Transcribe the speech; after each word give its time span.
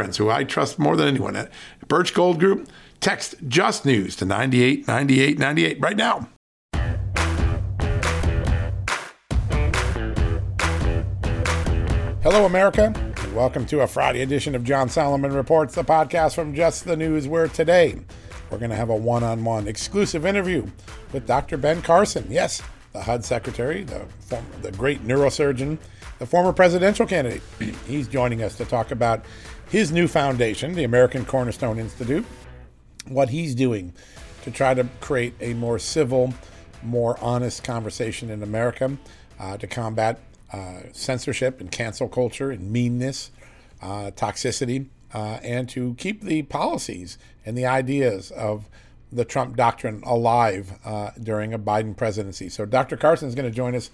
friends 0.00 0.16
who 0.16 0.30
I 0.30 0.44
trust 0.44 0.78
more 0.78 0.96
than 0.96 1.08
anyone 1.08 1.36
at 1.36 1.52
Birch 1.86 2.14
Gold 2.14 2.40
Group. 2.40 2.70
Text 3.00 3.34
Just 3.48 3.84
News 3.84 4.16
to 4.16 4.24
989898 4.24 5.78
right 5.78 5.94
now. 5.94 6.26
Hello, 12.22 12.46
America, 12.46 12.94
welcome 13.34 13.66
to 13.66 13.80
a 13.82 13.86
Friday 13.86 14.22
edition 14.22 14.54
of 14.54 14.64
John 14.64 14.88
Solomon 14.88 15.34
Reports, 15.34 15.74
the 15.74 15.84
podcast 15.84 16.34
from 16.34 16.54
Just 16.54 16.86
the 16.86 16.96
News, 16.96 17.28
where 17.28 17.48
today 17.48 17.98
we're 18.50 18.56
going 18.56 18.70
to 18.70 18.76
have 18.76 18.88
a 18.88 18.96
one 18.96 19.22
on 19.22 19.44
one 19.44 19.68
exclusive 19.68 20.24
interview 20.24 20.66
with 21.12 21.26
Dr. 21.26 21.58
Ben 21.58 21.82
Carson. 21.82 22.24
Yes, 22.30 22.62
the 22.94 23.02
HUD 23.02 23.22
secretary, 23.22 23.84
the, 23.84 24.06
former, 24.20 24.48
the 24.62 24.72
great 24.72 25.06
neurosurgeon, 25.06 25.76
the 26.20 26.26
former 26.26 26.52
presidential 26.52 27.06
candidate. 27.06 27.42
He's 27.88 28.06
joining 28.06 28.42
us 28.42 28.54
to 28.58 28.64
talk 28.64 28.92
about 28.92 29.24
his 29.70 29.90
new 29.90 30.06
foundation, 30.06 30.74
the 30.74 30.84
American 30.84 31.24
Cornerstone 31.24 31.78
Institute, 31.78 32.26
what 33.08 33.30
he's 33.30 33.54
doing 33.54 33.92
to 34.42 34.50
try 34.50 34.74
to 34.74 34.86
create 35.00 35.34
a 35.40 35.54
more 35.54 35.78
civil, 35.78 36.34
more 36.82 37.16
honest 37.20 37.62
conversation 37.62 38.30
in 38.30 38.42
America 38.42 38.96
uh, 39.38 39.56
to 39.58 39.66
combat 39.68 40.18
uh, 40.52 40.80
censorship 40.92 41.60
and 41.60 41.70
cancel 41.70 42.08
culture 42.08 42.50
and 42.50 42.72
meanness, 42.72 43.30
uh, 43.80 44.10
toxicity, 44.10 44.86
uh, 45.14 45.38
and 45.42 45.68
to 45.68 45.94
keep 45.94 46.22
the 46.22 46.42
policies 46.42 47.16
and 47.46 47.56
the 47.56 47.64
ideas 47.64 48.32
of 48.32 48.68
the 49.12 49.24
Trump 49.24 49.56
doctrine 49.56 50.02
alive 50.04 50.78
uh, 50.84 51.10
during 51.22 51.52
a 51.54 51.58
Biden 51.58 51.96
presidency. 51.96 52.48
So, 52.48 52.66
Dr. 52.66 52.96
Carson 52.96 53.28
is 53.28 53.34
going 53.34 53.48
to 53.48 53.54
join 53.54 53.74
us. 53.74 53.90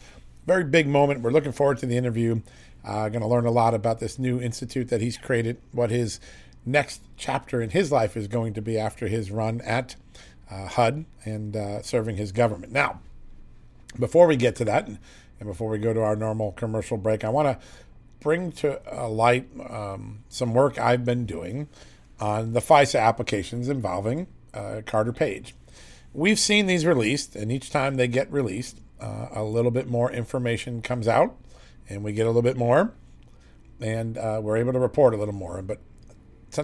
Very 0.46 0.62
big 0.62 0.86
moment. 0.86 1.22
We're 1.22 1.32
looking 1.32 1.52
forward 1.52 1.78
to 1.78 1.86
the 1.86 1.96
interview. 1.96 2.40
Uh, 2.84 3.08
going 3.08 3.20
to 3.20 3.26
learn 3.26 3.46
a 3.46 3.50
lot 3.50 3.74
about 3.74 3.98
this 3.98 4.16
new 4.16 4.40
institute 4.40 4.88
that 4.90 5.00
he's 5.00 5.18
created, 5.18 5.60
what 5.72 5.90
his 5.90 6.20
next 6.64 7.02
chapter 7.16 7.60
in 7.60 7.70
his 7.70 7.90
life 7.90 8.16
is 8.16 8.28
going 8.28 8.54
to 8.54 8.62
be 8.62 8.78
after 8.78 9.08
his 9.08 9.32
run 9.32 9.60
at 9.62 9.96
uh, 10.48 10.68
HUD 10.68 11.04
and 11.24 11.56
uh, 11.56 11.82
serving 11.82 12.16
his 12.16 12.30
government. 12.30 12.72
Now, 12.72 13.00
before 13.98 14.28
we 14.28 14.36
get 14.36 14.54
to 14.56 14.64
that, 14.66 14.86
and, 14.86 14.98
before 15.44 15.68
we 15.68 15.78
go 15.78 15.92
to 15.92 16.00
our 16.00 16.14
normal 16.14 16.52
commercial 16.52 16.96
break, 16.96 17.24
I 17.24 17.28
want 17.28 17.48
to 17.48 17.66
bring 18.20 18.52
to 18.52 18.80
light 19.08 19.48
um, 19.68 20.20
some 20.28 20.54
work 20.54 20.78
I've 20.78 21.04
been 21.04 21.26
doing 21.26 21.68
on 22.20 22.52
the 22.52 22.60
FISA 22.60 23.00
applications 23.00 23.68
involving 23.68 24.28
uh, 24.54 24.82
Carter 24.86 25.12
Page. 25.12 25.54
We've 26.14 26.38
seen 26.38 26.66
these 26.66 26.86
released, 26.86 27.36
and 27.36 27.52
each 27.52 27.70
time 27.70 27.96
they 27.96 28.08
get 28.08 28.32
released, 28.32 28.80
uh, 29.00 29.28
a 29.32 29.42
little 29.42 29.70
bit 29.70 29.88
more 29.88 30.10
information 30.10 30.82
comes 30.82 31.08
out 31.08 31.36
and 31.88 32.02
we 32.02 32.12
get 32.12 32.24
a 32.24 32.30
little 32.30 32.42
bit 32.42 32.56
more, 32.56 32.92
and 33.80 34.18
uh, 34.18 34.40
we're 34.42 34.56
able 34.56 34.72
to 34.72 34.78
report 34.78 35.14
a 35.14 35.16
little 35.16 35.34
more. 35.34 35.62
But 35.62 35.78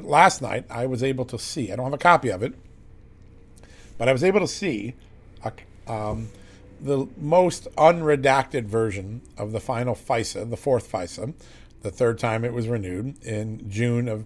last 0.02 0.42
night, 0.42 0.64
I 0.70 0.86
was 0.86 1.02
able 1.02 1.24
to 1.26 1.38
see, 1.38 1.72
I 1.72 1.76
don't 1.76 1.84
have 1.84 1.94
a 1.94 1.98
copy 1.98 2.30
of 2.30 2.42
it, 2.42 2.54
but 3.98 4.08
I 4.08 4.12
was 4.12 4.24
able 4.24 4.40
to 4.40 4.48
see 4.48 4.94
um, 5.86 6.30
the 6.80 7.06
most 7.16 7.68
unredacted 7.76 8.64
version 8.64 9.22
of 9.36 9.52
the 9.52 9.60
final 9.60 9.94
FISA, 9.94 10.50
the 10.50 10.56
fourth 10.56 10.90
FISA, 10.90 11.34
the 11.82 11.90
third 11.90 12.18
time 12.18 12.44
it 12.44 12.52
was 12.52 12.68
renewed 12.68 13.22
in 13.24 13.68
June 13.70 14.08
of 14.08 14.24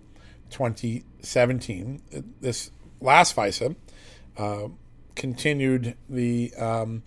2017. 0.50 2.02
This 2.40 2.70
last 3.00 3.34
FISA 3.34 3.76
uh, 4.36 4.68
continued 5.14 5.96
the 6.08 6.54
um, 6.54 7.02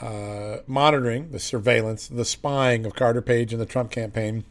uh, 0.00 0.58
monitoring, 0.66 1.30
the 1.30 1.38
surveillance, 1.38 2.08
the 2.08 2.24
spying 2.24 2.84
of 2.84 2.94
Carter 2.94 3.22
Page 3.22 3.52
and 3.52 3.60
the 3.60 3.66
Trump 3.66 3.90
campaign 3.90 4.44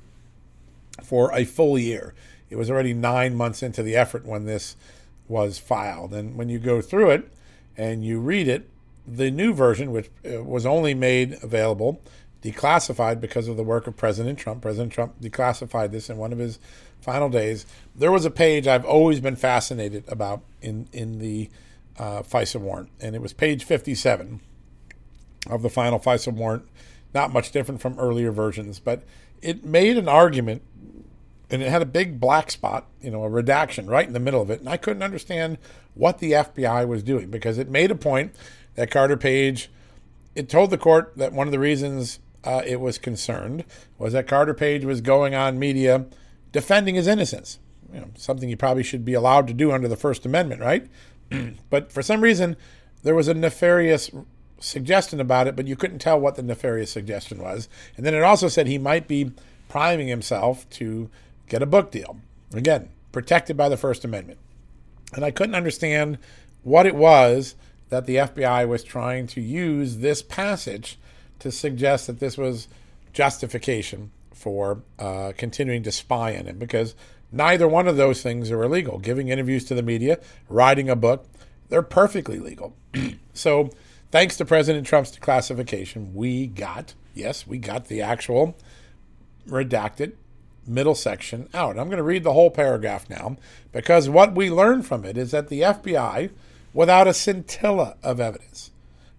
for 1.04 1.34
a 1.34 1.46
full 1.46 1.78
year. 1.78 2.14
It 2.50 2.56
was 2.56 2.70
already 2.70 2.94
nine 2.94 3.36
months 3.36 3.64
into 3.64 3.84
the 3.84 3.96
effort 3.96 4.26
when 4.26 4.46
this 4.46 4.76
was 5.28 5.58
filed. 5.58 6.14
And 6.14 6.36
when 6.36 6.50
you 6.50 6.60
go 6.60 6.82
through 6.82 7.12
it 7.12 7.32
and 7.78 8.04
you 8.06 8.20
read 8.20 8.48
it, 8.48 8.70
the 9.08 9.32
new 9.32 9.54
version, 9.54 9.92
which 9.92 10.10
uh, 10.26 10.44
was 10.44 10.66
only 10.66 10.94
made 10.94 11.38
available, 11.42 12.02
declassified 12.44 13.20
because 13.20 13.48
of 13.48 13.58
the 13.58 13.64
work 13.64 13.88
of 13.88 13.98
President 13.98 14.38
Trump, 14.38 14.62
President 14.62 14.92
Trump 14.92 15.20
declassified 15.22 15.92
this 15.92 16.10
in 16.10 16.18
one 16.18 16.34
of 16.34 16.40
his 16.40 16.60
final 17.02 17.30
days. 17.30 17.66
There 17.96 18.12
was 18.12 18.26
a 18.26 18.32
page 18.32 18.68
I've 18.68 18.86
always 18.86 19.20
been 19.20 19.36
fascinated 19.36 20.04
about 20.08 20.42
in, 20.62 20.88
in 20.92 21.20
the 21.20 21.50
uh, 21.98 22.22
FISA 22.22 22.60
warrant, 22.60 22.90
and 23.00 23.16
it 23.16 23.22
was 23.22 23.34
page 23.34 23.64
57 23.64 24.42
of 25.48 25.62
the 25.62 25.70
final 25.70 26.00
FISA 26.00 26.34
warrant. 26.34 26.68
Not 27.14 27.34
much 27.34 27.52
different 27.52 27.82
from 27.82 28.00
earlier 28.00 28.32
versions, 28.32 28.80
but 28.80 29.04
it 29.42 29.66
made 29.66 29.98
an 29.98 30.08
argument 30.08 30.62
and 31.50 31.62
it 31.62 31.70
had 31.70 31.82
a 31.82 31.86
big 31.86 32.20
black 32.20 32.50
spot, 32.50 32.88
you 33.02 33.12
know, 33.12 33.24
a 33.24 33.30
redaction 33.30 33.88
right 33.88 34.08
in 34.08 34.14
the 34.14 34.20
middle 34.20 34.42
of 34.42 34.50
it. 34.50 34.62
And 34.62 34.70
I 34.70 34.78
couldn't 34.78 35.04
understand 35.04 35.58
what 35.94 36.20
the 36.20 36.32
FBI 36.32 36.88
was 36.88 37.04
doing 37.04 37.30
because 37.30 37.58
it 37.58 37.70
made 37.70 37.92
a 37.92 37.96
point 37.96 38.34
that 38.76 38.90
Carter 38.90 39.18
Page, 39.18 39.70
it 40.34 40.48
told 40.48 40.70
the 40.70 40.78
court 40.78 41.14
that 41.18 41.34
one 41.34 41.48
of 41.48 41.52
the 41.52 41.60
reasons 41.60 42.20
uh, 42.46 42.62
it 42.66 42.80
was 42.80 42.98
concerned 42.98 43.66
was 43.98 44.14
that 44.14 44.28
Carter 44.28 44.54
Page 44.54 44.86
was 44.86 45.02
going 45.02 45.36
on 45.36 45.60
media 45.60 46.06
defending 46.54 46.96
his 46.96 47.08
innocence. 47.08 47.60
You 47.94 48.00
know, 48.00 48.08
something 48.16 48.48
you 48.48 48.56
probably 48.56 48.84
should 48.84 49.04
be 49.04 49.14
allowed 49.14 49.48
to 49.48 49.54
do 49.54 49.74
under 49.74 49.90
the 49.90 49.98
First 49.98 50.26
Amendment, 50.26 50.62
right? 50.62 50.88
but 51.70 51.92
for 51.92 52.02
some 52.02 52.22
reason, 52.22 52.56
there 53.04 53.16
was 53.16 53.28
a 53.28 53.34
nefarious 53.34 54.10
suggestion 54.62 55.20
about 55.20 55.48
it, 55.48 55.56
but 55.56 55.68
you 55.68 55.76
couldn't 55.76 56.00
tell 56.00 56.20
what 56.20 56.36
the 56.36 56.44
nefarious 56.44 56.92
suggestion 56.92 57.42
was. 57.42 57.68
And 57.98 58.06
then 58.06 58.14
it 58.14 58.24
also 58.24 58.48
said 58.48 58.68
he 58.68 58.78
might 58.78 59.08
be 59.08 59.32
priming 59.68 60.08
himself 60.08 60.70
to 60.72 61.10
get 61.48 61.62
a 61.62 61.66
book 61.66 61.92
deal. 61.92 62.18
Again, 62.54 62.90
protected 63.12 63.58
by 63.58 63.70
the 63.70 63.78
First 63.78 64.06
Amendment. 64.06 64.40
And 65.14 65.26
I 65.26 65.32
couldn't 65.32 65.56
understand 65.56 66.18
what 66.64 66.86
it 66.86 66.96
was 66.96 67.56
that 67.90 68.06
the 68.06 68.16
FBI 68.16 68.68
was 68.68 68.84
trying 68.84 69.28
to 69.28 69.42
use 69.42 69.98
this 69.98 70.22
passage 70.22 70.98
to 71.40 71.52
suggest 71.52 72.08
that 72.08 72.20
this 72.20 72.38
was 72.38 72.68
justification 73.14 74.12
for 74.34 74.82
uh, 74.98 75.34
continuing 75.38 75.84
to 75.84 75.92
spy 75.92 76.38
on 76.38 76.46
him 76.46 76.58
because 76.58 76.96
neither 77.32 77.68
one 77.68 77.88
of 77.88 77.98
those 77.98 78.22
things 78.22 78.50
are 78.50 78.64
illegal. 78.64 78.98
Giving 78.98 79.28
interviews 79.28 79.66
to 79.66 79.76
the 79.76 79.84
media, 79.84 80.20
writing 80.48 80.90
a 80.90 80.96
book, 80.96 81.28
they're 81.70 81.82
perfectly 81.82 82.40
legal. 82.40 82.74
so 83.34 83.70
thanks 84.12 84.38
to 84.38 84.46
President 84.46 84.86
Trump's 84.86 85.18
declassification, 85.18 86.14
we 86.14 86.48
got, 86.48 86.94
yes, 87.14 87.48
we 87.48 87.58
got 87.58 87.88
the 87.88 88.02
actual 88.02 88.58
redacted 89.48 90.14
middle 90.68 90.96
section 90.96 91.50
out. 91.54 91.80
I'm 91.80 91.88
going 91.88 91.98
to 91.98 92.04
read 92.04 92.24
the 92.24 92.34
whole 92.34 92.52
paragraph 92.52 93.10
now 93.10 93.38
because 93.72 94.10
what 94.10 94.36
we 94.36 94.52
learned 94.52 94.86
from 94.86 95.06
it 95.06 95.18
is 95.18 95.32
that 95.32 95.48
the 95.48 95.62
FBI, 95.62 96.32
without 96.74 97.08
a 97.08 97.14
scintilla 97.14 97.96
of 98.04 98.20
evidence, 98.20 98.72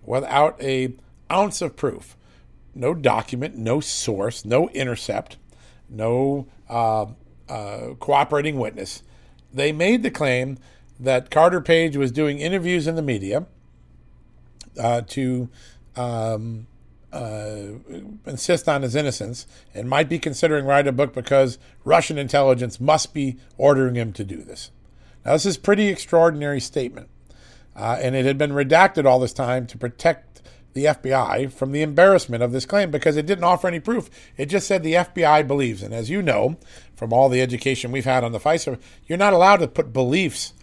without 0.05 0.61
a 0.63 0.95
ounce 1.31 1.63
of 1.63 1.77
proof, 1.77 2.17
no 2.75 2.95
document, 2.95 3.57
no 3.57 3.81
source, 3.81 4.45
no 4.45 4.69
intercept, 4.71 5.37
no 5.89 6.47
uh, 6.69 7.07
uh, 7.49 7.95
cooperating 7.99 8.59
witness, 8.59 9.03
they 9.53 9.73
made 9.73 10.03
the 10.03 10.11
claim 10.11 10.59
that 10.99 11.31
Carter 11.31 11.61
Page 11.61 11.97
was 11.97 12.13
doing 12.13 12.39
interviews 12.39 12.87
in 12.87 12.95
the 12.95 13.03
media 13.03 13.47
uh, 14.79 15.03
to 15.03 15.49
um, 15.97 16.67
uh, 17.13 17.67
insist 18.27 18.69
on 18.69 18.83
his 18.83 18.95
innocence 18.95 19.47
and 19.75 19.89
might 19.89 20.09
be 20.09 20.19
considering 20.19 20.65
writing 20.65 20.89
a 20.89 20.93
book 20.93 21.13
because 21.13 21.59
Russian 21.85 22.19
intelligence 22.19 22.81
must 22.81 23.13
be 23.13 23.37
ordering 23.59 23.95
him 23.95 24.13
to 24.15 24.25
do 24.25 24.43
this. 24.43 24.71
Now, 25.25 25.33
this 25.33 25.47
is 25.47 25.57
pretty 25.57 25.89
extraordinary 25.89 26.61
statement, 26.61 27.09
uh, 27.77 27.99
and 28.01 28.17
it 28.17 28.25
had 28.25 28.39
been 28.39 28.53
redacted 28.53 29.05
all 29.05 29.21
this 29.21 29.33
time 29.33 29.67
to 29.69 29.79
protect 29.79 30.33
the 30.75 30.87
FBI 30.87 31.53
from 31.53 31.73
the 31.73 31.83
embarrassment 31.83 32.43
of 32.43 32.53
this 32.53 32.67
claim 32.67 32.91
because 32.91 33.17
it 33.17 33.27
didn't 33.27 33.45
offer 33.45 33.69
any 33.69 33.81
proof. 33.81 34.09
It 34.37 34.47
just 34.47 34.67
said 34.67 34.83
the 34.83 34.95
FBI 34.95 35.47
believes. 35.47 35.83
And 35.83 35.93
as 35.93 36.11
you 36.11 36.23
know 36.23 36.57
from 36.95 37.13
all 37.13 37.29
the 37.29 37.43
education 37.43 37.93
we've 37.93 38.05
had 38.05 38.25
on 38.25 38.33
the 38.33 38.41
FISA, 38.41 38.81
you're 39.07 39.19
not 39.19 39.33
allowed 39.33 39.59
to 39.59 39.69
put 39.69 39.93
beliefs 39.93 40.55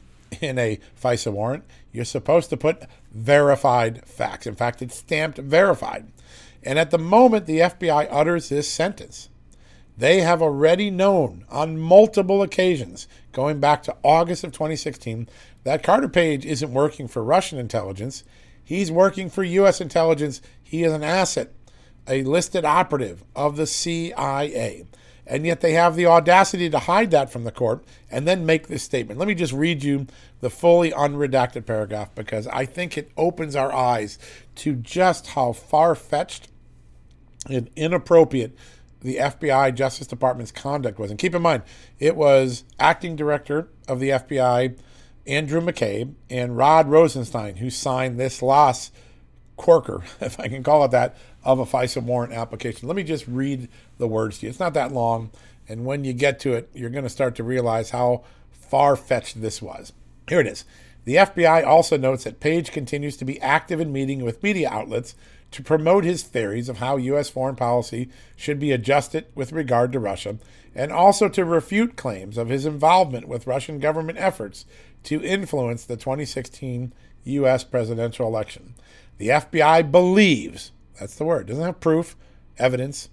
in 0.41 0.57
a 0.57 0.79
FISA 1.01 1.31
warrant. 1.31 1.63
You're 1.91 2.05
supposed 2.05 2.49
to 2.49 2.57
put 2.57 2.83
verified 3.11 4.05
facts. 4.05 4.47
In 4.47 4.55
fact, 4.55 4.81
it's 4.81 4.95
stamped 4.95 5.37
verified. 5.37 6.11
And 6.63 6.77
at 6.77 6.91
the 6.91 6.97
moment 6.97 7.45
the 7.45 7.59
FBI 7.59 8.07
utters 8.11 8.49
this 8.49 8.69
sentence, 8.69 9.29
they 9.97 10.21
have 10.21 10.41
already 10.41 10.89
known 10.89 11.45
on 11.49 11.77
multiple 11.77 12.41
occasions, 12.41 13.07
going 13.33 13.59
back 13.59 13.83
to 13.83 13.95
August 14.03 14.43
of 14.43 14.53
2016, 14.53 15.27
that 15.63 15.83
Carter 15.83 16.07
Page 16.07 16.45
isn't 16.45 16.73
working 16.73 17.07
for 17.07 17.23
Russian 17.23 17.59
intelligence. 17.59 18.23
He's 18.63 18.91
working 18.91 19.29
for 19.29 19.43
U.S. 19.43 19.81
intelligence. 19.81 20.41
He 20.63 20.83
is 20.83 20.93
an 20.93 21.03
asset, 21.03 21.51
a 22.07 22.23
listed 22.23 22.63
operative 22.63 23.23
of 23.35 23.57
the 23.57 23.67
CIA. 23.67 24.85
And 25.29 25.45
yet 25.45 25.61
they 25.61 25.73
have 25.73 25.95
the 25.95 26.07
audacity 26.07 26.71
to 26.71 26.79
hide 26.79 27.11
that 27.11 27.31
from 27.31 27.43
the 27.43 27.51
court 27.51 27.85
and 28.09 28.27
then 28.27 28.47
make 28.47 28.67
this 28.67 28.81
statement. 28.81 29.19
Let 29.19 29.27
me 29.27 29.35
just 29.35 29.53
read 29.53 29.83
you 29.83 30.07
the 30.41 30.49
fully 30.49 30.89
unredacted 30.91 31.67
paragraph 31.67 32.15
because 32.15 32.47
I 32.47 32.65
think 32.65 32.97
it 32.97 33.11
opens 33.15 33.55
our 33.55 33.71
eyes 33.71 34.17
to 34.55 34.73
just 34.73 35.27
how 35.27 35.53
far 35.53 35.93
fetched 35.93 36.47
and 37.47 37.69
inappropriate 37.75 38.57
the 39.01 39.17
FBI 39.17 39.75
Justice 39.75 40.07
Department's 40.07 40.51
conduct 40.51 40.97
was. 40.97 41.11
And 41.11 41.19
keep 41.19 41.35
in 41.35 41.43
mind, 41.43 41.61
it 41.99 42.15
was 42.15 42.63
acting 42.79 43.15
director 43.15 43.69
of 43.87 43.99
the 43.99 44.09
FBI, 44.09 44.77
Andrew 45.27 45.61
McCabe, 45.61 46.15
and 46.31 46.57
Rod 46.57 46.89
Rosenstein 46.89 47.57
who 47.57 47.69
signed 47.69 48.19
this 48.19 48.41
loss 48.41 48.91
corker, 49.59 50.03
if 50.21 50.39
I 50.39 50.47
can 50.47 50.63
call 50.63 50.83
it 50.85 50.91
that, 50.91 51.15
of 51.43 51.59
a 51.59 51.65
FISA 51.65 52.01
warrant 52.01 52.33
application. 52.33 52.87
Let 52.87 52.95
me 52.95 53.03
just 53.03 53.27
read 53.27 53.69
the 53.99 54.07
words 54.07 54.39
to 54.39 54.45
you. 54.45 54.49
It's 54.49 54.59
not 54.59 54.73
that 54.73 54.91
long. 54.91 55.29
And 55.67 55.85
when 55.85 56.03
you 56.03 56.13
get 56.13 56.39
to 56.39 56.53
it, 56.53 56.69
you're 56.73 56.89
going 56.89 57.03
to 57.03 57.09
start 57.09 57.35
to 57.35 57.43
realize 57.43 57.91
how 57.91 58.23
far 58.51 58.95
fetched 58.95 59.39
this 59.39 59.61
was. 59.61 59.93
Here 60.27 60.39
it 60.39 60.47
is. 60.47 60.65
The 61.05 61.15
FBI 61.15 61.65
also 61.65 61.97
notes 61.97 62.23
that 62.23 62.39
Page 62.39 62.71
continues 62.71 63.17
to 63.17 63.25
be 63.25 63.39
active 63.41 63.79
in 63.79 63.91
meeting 63.91 64.23
with 64.23 64.43
media 64.43 64.69
outlets 64.69 65.15
to 65.51 65.63
promote 65.63 66.03
his 66.03 66.23
theories 66.23 66.69
of 66.69 66.77
how 66.77 66.97
U.S. 66.97 67.29
foreign 67.29 67.55
policy 67.55 68.09
should 68.35 68.59
be 68.59 68.71
adjusted 68.71 69.25
with 69.33 69.51
regard 69.51 69.91
to 69.91 69.99
Russia, 69.99 70.37
and 70.75 70.91
also 70.91 71.27
to 71.29 71.43
refute 71.43 71.95
claims 71.95 72.37
of 72.37 72.49
his 72.49 72.65
involvement 72.65 73.27
with 73.27 73.47
Russian 73.47 73.79
government 73.79 74.19
efforts 74.19 74.65
to 75.03 75.23
influence 75.23 75.85
the 75.85 75.97
2016 75.97 76.93
U.S. 77.23 77.63
presidential 77.63 78.27
election. 78.27 78.75
The 79.19 79.27
FBI 79.27 79.91
believes 79.91 80.71
that's 80.99 81.15
the 81.15 81.23
word, 81.23 81.47
doesn't 81.47 81.63
have 81.63 81.79
proof, 81.79 82.15
evidence, 82.57 83.09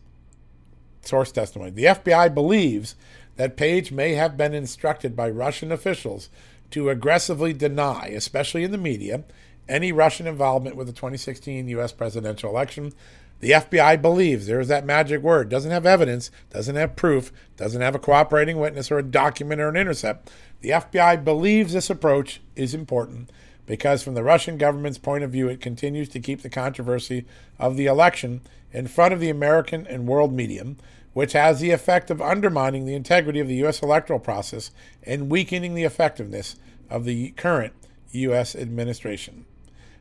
source 1.02 1.30
testimony. 1.30 1.70
The 1.70 1.84
FBI 1.84 2.34
believes 2.34 2.96
that 3.36 3.56
Page 3.56 3.92
may 3.92 4.14
have 4.14 4.36
been 4.36 4.54
instructed 4.54 5.14
by 5.14 5.30
Russian 5.30 5.70
officials 5.70 6.28
to 6.70 6.90
aggressively 6.90 7.52
deny, 7.52 8.08
especially 8.08 8.64
in 8.64 8.72
the 8.72 8.78
media, 8.78 9.22
any 9.68 9.92
Russian 9.92 10.26
involvement 10.26 10.74
with 10.74 10.88
the 10.88 10.92
2016 10.92 11.68
U.S. 11.68 11.92
presidential 11.92 12.50
election. 12.50 12.92
The 13.40 13.50
FBI 13.50 14.00
believes 14.00 14.46
there's 14.46 14.68
that 14.68 14.86
magic 14.86 15.20
word, 15.20 15.48
doesn't 15.48 15.70
have 15.70 15.86
evidence, 15.86 16.30
doesn't 16.50 16.74
have 16.74 16.96
proof, 16.96 17.30
doesn't 17.56 17.82
have 17.82 17.94
a 17.94 18.00
cooperating 18.00 18.58
witness 18.58 18.90
or 18.90 18.98
a 18.98 19.02
document 19.02 19.60
or 19.60 19.68
an 19.68 19.76
intercept. 19.76 20.32
The 20.62 20.70
FBI 20.70 21.22
believes 21.22 21.72
this 21.72 21.90
approach 21.90 22.40
is 22.56 22.74
important 22.74 23.30
because, 23.66 24.02
from 24.02 24.14
the 24.14 24.22
Russian 24.22 24.56
government's 24.56 24.98
point 24.98 25.24
of 25.24 25.30
view, 25.30 25.48
it 25.48 25.60
continues 25.60 26.08
to 26.10 26.20
keep 26.20 26.42
the 26.42 26.48
controversy 26.48 27.24
of 27.58 27.76
the 27.76 27.86
election 27.86 28.40
in 28.72 28.86
front 28.86 29.12
of 29.12 29.20
the 29.20 29.30
American 29.30 29.86
and 29.86 30.06
world 30.06 30.32
medium, 30.32 30.76
which 31.12 31.32
has 31.32 31.60
the 31.60 31.70
effect 31.70 32.10
of 32.10 32.22
undermining 32.22 32.86
the 32.86 32.94
integrity 32.94 33.40
of 33.40 33.48
the 33.48 33.56
U.S. 33.56 33.82
electoral 33.82 34.18
process 34.18 34.70
and 35.02 35.30
weakening 35.30 35.74
the 35.74 35.84
effectiveness 35.84 36.56
of 36.88 37.04
the 37.04 37.30
current 37.30 37.72
U.S. 38.12 38.54
administration. 38.54 39.44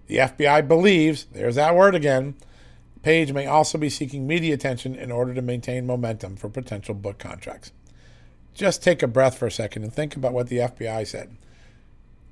The 0.08 0.18
FBI 0.18 0.68
believes, 0.68 1.26
there's 1.32 1.56
that 1.56 1.76
word 1.76 1.96
again, 1.96 2.36
Page 3.06 3.32
may 3.34 3.46
also 3.46 3.78
be 3.78 3.88
seeking 3.88 4.26
media 4.26 4.56
attention 4.56 4.96
in 4.96 5.12
order 5.12 5.32
to 5.36 5.42
maintain 5.44 5.86
momentum 5.86 6.36
for 6.36 6.50
potential 6.50 6.96
book 6.96 7.20
contracts. 7.20 7.72
Just 8.56 8.82
take 8.82 9.04
a 9.04 9.08
breath 9.08 9.38
for 9.38 9.46
a 9.46 9.52
second 9.52 9.84
and 9.84 9.94
think 9.94 10.16
about 10.16 10.34
what 10.34 10.48
the 10.48 10.58
FBI 10.58 11.06
said. 11.06 11.38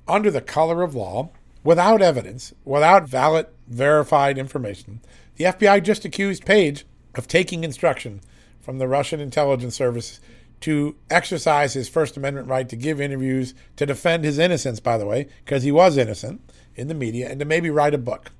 Under 0.06 0.30
the 0.30 0.40
color 0.40 0.82
of 0.82 0.94
law, 0.94 1.30
without 1.62 2.02
evidence, 2.02 2.52
without 2.64 3.08
valid, 3.08 3.46
verified 3.66 4.38
information, 4.38 5.00
the 5.36 5.44
FBI 5.44 5.82
just 5.82 6.04
accused 6.04 6.44
Page 6.44 6.84
of 7.14 7.26
taking 7.26 7.64
instruction 7.64 8.20
from 8.60 8.78
the 8.78 8.88
Russian 8.88 9.20
intelligence 9.20 9.74
service 9.74 10.20
to 10.60 10.96
exercise 11.10 11.74
his 11.74 11.88
First 11.88 12.16
Amendment 12.16 12.48
right 12.48 12.68
to 12.68 12.76
give 12.76 13.00
interviews, 13.00 13.54
to 13.76 13.86
defend 13.86 14.24
his 14.24 14.38
innocence, 14.38 14.80
by 14.80 14.96
the 14.96 15.06
way, 15.06 15.28
because 15.44 15.62
he 15.62 15.72
was 15.72 15.96
innocent, 15.96 16.40
in 16.76 16.88
the 16.88 16.94
media 16.94 17.28
and 17.28 17.38
to 17.40 17.44
maybe 17.44 17.70
write 17.70 17.94
a 17.94 17.98
book. 17.98 18.30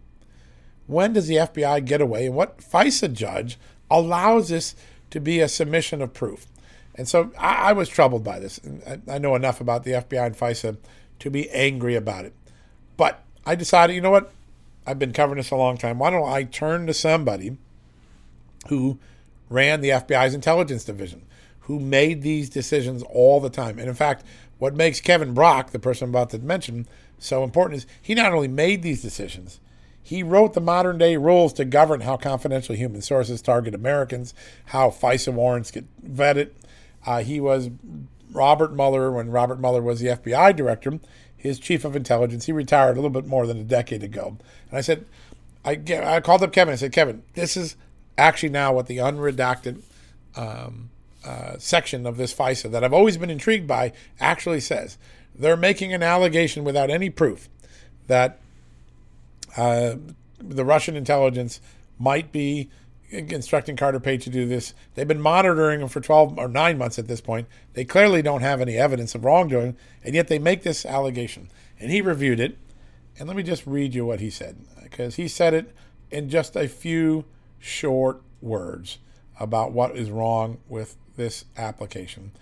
When 0.87 1.13
does 1.13 1.27
the 1.27 1.37
FBI 1.37 1.85
get 1.85 2.01
away 2.01 2.27
and 2.27 2.35
what 2.35 2.59
FISA 2.59 3.13
judge 3.13 3.59
allows 3.91 4.49
this 4.49 4.75
to 5.11 5.21
be 5.21 5.41
a 5.41 5.49
submission 5.49 6.03
of 6.03 6.13
proof? 6.13 6.47
And 6.97 7.09
so 7.09 7.33
I, 7.39 7.71
I 7.71 7.73
was 7.73 7.89
troubled 7.89 8.23
by 8.23 8.39
this. 8.39 8.61
I, 8.87 9.15
I 9.15 9.19
know 9.19 9.35
enough 9.35 9.61
about 9.61 9.85
the 9.85 9.93
FBI 9.93 10.27
and 10.27 10.37
FISA 10.37 10.77
to 11.25 11.31
be 11.31 11.51
angry 11.51 11.95
about 11.95 12.27
it. 12.27 12.35
But 12.99 13.23
I 13.47 13.55
decided, 13.55 13.95
you 13.95 14.03
know 14.03 14.11
what? 14.11 14.31
I've 14.87 14.99
been 14.99 15.15
covering 15.15 15.39
this 15.39 15.51
a 15.51 15.57
long 15.57 15.79
time. 15.79 15.99
Why 15.99 16.11
don't 16.11 16.29
I 16.29 16.45
turn 16.45 16.87
to 16.87 16.93
somebody 16.93 17.57
who 18.69 18.99
ran 19.49 19.81
the 19.81 19.89
FBI's 19.89 20.35
intelligence 20.35 20.85
division, 20.85 21.23
who 21.61 21.81
made 21.81 22.21
these 22.21 22.51
decisions 22.51 23.03
all 23.05 23.41
the 23.41 23.49
time? 23.49 23.79
And 23.79 23.89
in 23.89 23.95
fact, 23.95 24.23
what 24.59 24.75
makes 24.75 25.01
Kevin 25.01 25.33
Brock, 25.33 25.71
the 25.71 25.79
person 25.79 26.05
I'm 26.05 26.11
about 26.11 26.29
to 26.31 26.39
mention, 26.41 26.87
so 27.19 27.43
important 27.43 27.79
is 27.79 27.87
he 28.03 28.15
not 28.15 28.35
only 28.35 28.49
made 28.49 28.83
these 28.83 29.01
decisions, 29.01 29.61
he 30.03 30.23
wrote 30.23 30.53
the 30.53 30.61
modern 30.61 30.99
day 30.99 31.17
rules 31.17 31.55
to 31.55 31.65
govern 31.65 32.03
how 32.03 32.19
confidential 32.19 32.75
human 32.75 33.01
sources 33.01 33.41
target 33.41 33.75
Americans, 33.75 34.35
how 34.67 34.91
FISA 34.91 35.33
warrants 35.33 35.71
get 35.71 35.87
vetted. 36.07 36.51
Uh, 37.07 37.23
he 37.23 37.41
was 37.41 37.71
Robert 38.35 38.75
Mueller 38.75 39.11
when 39.13 39.31
Robert 39.31 39.61
Mueller 39.61 39.81
was 39.81 40.01
the 40.01 40.09
FBI 40.09 40.55
director, 40.55 40.99
his 41.37 41.59
chief 41.59 41.85
of 41.85 41.97
intelligence. 41.97 42.47
He 42.47 42.53
retired 42.53 42.93
a 42.93 43.01
little 43.01 43.11
bit 43.11 43.27
more 43.27 43.47
than 43.47 43.59
a 43.59 43.65
decade 43.65 44.03
ago. 44.03 44.37
And 44.69 44.79
I 44.79 44.81
said, 44.83 45.07
I, 45.65 45.81
I 46.03 46.21
called 46.21 46.43
up 46.43 46.53
Kevin. 46.53 46.73
I 46.73 46.77
said, 46.77 46.93
Kevin, 46.93 47.23
this 47.35 47.57
is 47.57 47.77
actually 48.19 48.51
now 48.51 48.75
what 48.75 48.87
the 48.87 48.99
unredacted 48.99 49.83
um, 50.37 50.91
uh, 51.25 51.57
section 51.59 52.07
of 52.07 52.17
this 52.17 52.35
FISA 52.35 52.71
that 52.73 52.85
I've 52.85 52.93
always 52.93 53.17
been 53.17 53.31
intrigued 53.31 53.67
by 53.67 53.93
actually 54.21 54.61
says. 54.61 54.99
They're 55.35 55.57
making 55.57 55.93
an 55.93 56.03
allegation 56.03 56.65
without 56.65 56.91
any 56.91 57.11
proof 57.11 57.49
that 58.09 58.41
uh, 59.57 59.95
the 60.39 60.65
Russian 60.65 60.97
intelligence 60.97 61.61
might 61.99 62.33
be 62.33 62.69
instructing 63.15 63.77
Carter 63.77 64.01
Page 64.01 64.25
to 64.25 64.31
do 64.31 64.47
this. 64.47 64.75
They've 64.95 65.09
been 65.09 65.21
monitoring 65.21 65.81
him 65.81 65.89
for 65.89 66.01
12 66.01 66.39
or 66.39 66.49
9 66.49 66.79
months 66.79 66.99
at 66.99 67.09
this 67.09 67.21
point. 67.21 67.49
They 67.75 67.85
clearly 67.85 68.23
don't 68.23 68.43
have 68.43 68.61
any 68.61 68.77
evidence 68.77 69.15
of 69.15 69.25
wrongdoing, 69.25 69.77
and 70.03 70.15
yet 70.15 70.29
they 70.29 70.39
make 70.39 70.63
this 70.63 70.85
allegation. 70.85 71.51
And 71.79 71.91
he 71.91 72.01
reviewed 72.01 72.41
it. 72.41 72.59
And 73.19 73.29
let 73.29 73.37
me 73.37 73.43
just 73.43 73.67
read 73.67 73.95
you 73.95 74.05
what 74.05 74.21
he 74.21 74.31
said, 74.31 74.57
because 74.83 75.17
he 75.17 75.29
said 75.29 75.55
it 75.55 75.75
in 76.11 76.29
just 76.29 76.57
a 76.57 76.69
few 76.69 77.25
short 77.59 78.23
words 78.43 78.99
about 79.39 79.73
what 79.73 79.97
is 79.97 80.11
wrong 80.11 80.59
with 80.69 80.97
this 81.17 81.45
application. 81.57 82.33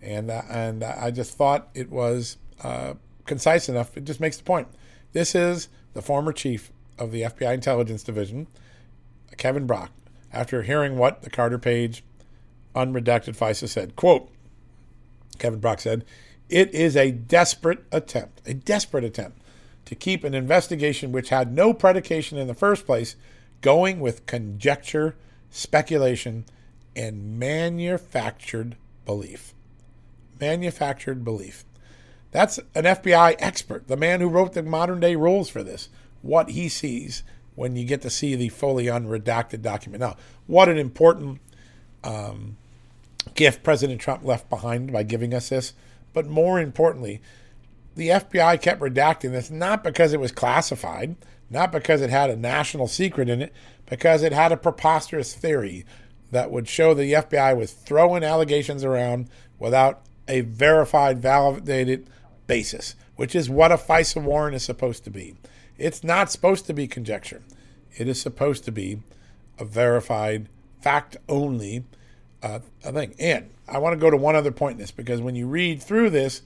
And, 0.00 0.30
uh, 0.30 0.42
and 0.50 0.82
I 0.82 1.10
just 1.10 1.36
thought 1.36 1.68
it 1.74 1.90
was 1.90 2.38
uh, 2.62 2.94
concise 3.26 3.68
enough. 3.68 3.96
It 3.96 4.04
just 4.04 4.20
makes 4.20 4.36
the 4.36 4.44
point. 4.44 4.68
This 5.12 5.34
is 5.34 5.68
the 5.94 6.02
former 6.02 6.32
chief 6.32 6.72
of 6.98 7.12
the 7.12 7.22
FBI 7.22 7.54
Intelligence 7.54 8.02
Division, 8.02 8.46
Kevin 9.36 9.66
Brock, 9.66 9.90
after 10.32 10.62
hearing 10.62 10.96
what 10.96 11.22
the 11.22 11.30
Carter 11.30 11.58
Page 11.58 12.04
unredacted 12.74 13.36
FISA 13.36 13.68
said. 13.68 13.96
Quote, 13.96 14.30
Kevin 15.38 15.60
Brock 15.60 15.80
said, 15.80 16.04
it 16.48 16.74
is 16.74 16.96
a 16.96 17.10
desperate 17.10 17.84
attempt, 17.90 18.42
a 18.46 18.54
desperate 18.54 19.04
attempt 19.04 19.40
to 19.86 19.94
keep 19.94 20.24
an 20.24 20.34
investigation 20.34 21.12
which 21.12 21.30
had 21.30 21.52
no 21.52 21.72
predication 21.72 22.38
in 22.38 22.46
the 22.46 22.54
first 22.54 22.86
place 22.86 23.16
going 23.60 24.00
with 24.00 24.26
conjecture, 24.26 25.16
speculation, 25.50 26.44
and 26.94 27.38
manufactured 27.38 28.76
belief. 29.06 29.54
Manufactured 30.40 31.24
belief. 31.24 31.64
That's 32.30 32.58
an 32.74 32.84
FBI 32.84 33.36
expert, 33.38 33.88
the 33.88 33.96
man 33.96 34.20
who 34.20 34.28
wrote 34.28 34.54
the 34.54 34.62
modern 34.62 35.00
day 35.00 35.16
rules 35.16 35.48
for 35.48 35.62
this, 35.62 35.88
what 36.22 36.50
he 36.50 36.68
sees 36.68 37.22
when 37.54 37.76
you 37.76 37.84
get 37.84 38.02
to 38.02 38.10
see 38.10 38.34
the 38.34 38.48
fully 38.48 38.86
unredacted 38.86 39.62
document. 39.62 40.00
Now, 40.00 40.16
what 40.46 40.68
an 40.68 40.78
important 40.78 41.40
um, 42.02 42.56
gift 43.34 43.62
President 43.62 44.00
Trump 44.00 44.24
left 44.24 44.48
behind 44.48 44.92
by 44.92 45.02
giving 45.02 45.34
us 45.34 45.48
this. 45.48 45.74
But 46.12 46.26
more 46.26 46.60
importantly, 46.60 47.20
the 47.94 48.08
FBI 48.08 48.60
kept 48.60 48.80
redacting 48.80 49.32
this 49.32 49.50
not 49.50 49.84
because 49.84 50.12
it 50.12 50.20
was 50.20 50.32
classified, 50.32 51.16
not 51.50 51.72
because 51.72 52.00
it 52.00 52.10
had 52.10 52.30
a 52.30 52.36
national 52.36 52.88
secret 52.88 53.28
in 53.28 53.42
it, 53.42 53.52
because 53.86 54.22
it 54.22 54.32
had 54.32 54.52
a 54.52 54.56
preposterous 54.56 55.34
theory 55.34 55.84
that 56.30 56.50
would 56.50 56.66
show 56.66 56.94
the 56.94 57.12
FBI 57.12 57.56
was 57.56 57.72
throwing 57.72 58.24
allegations 58.24 58.84
around 58.84 59.28
without 59.58 60.00
a 60.26 60.40
verified, 60.40 61.18
validated 61.18 62.08
basis, 62.46 62.94
which 63.16 63.34
is 63.34 63.50
what 63.50 63.70
a 63.70 63.76
FISA 63.76 64.22
warrant 64.22 64.56
is 64.56 64.62
supposed 64.62 65.04
to 65.04 65.10
be. 65.10 65.34
It's 65.82 66.04
not 66.04 66.30
supposed 66.30 66.66
to 66.66 66.72
be 66.72 66.86
conjecture. 66.86 67.42
It 67.96 68.06
is 68.06 68.20
supposed 68.20 68.64
to 68.64 68.72
be 68.72 69.00
a 69.58 69.64
verified, 69.64 70.48
fact 70.80 71.16
only 71.28 71.84
uh, 72.40 72.60
thing. 72.80 73.16
And 73.18 73.50
I 73.68 73.78
want 73.78 73.94
to 73.94 74.00
go 74.00 74.08
to 74.08 74.16
one 74.16 74.36
other 74.36 74.52
point 74.52 74.74
in 74.74 74.78
this 74.78 74.92
because 74.92 75.20
when 75.20 75.34
you 75.34 75.48
read 75.48 75.82
through 75.82 76.10
this 76.10 76.42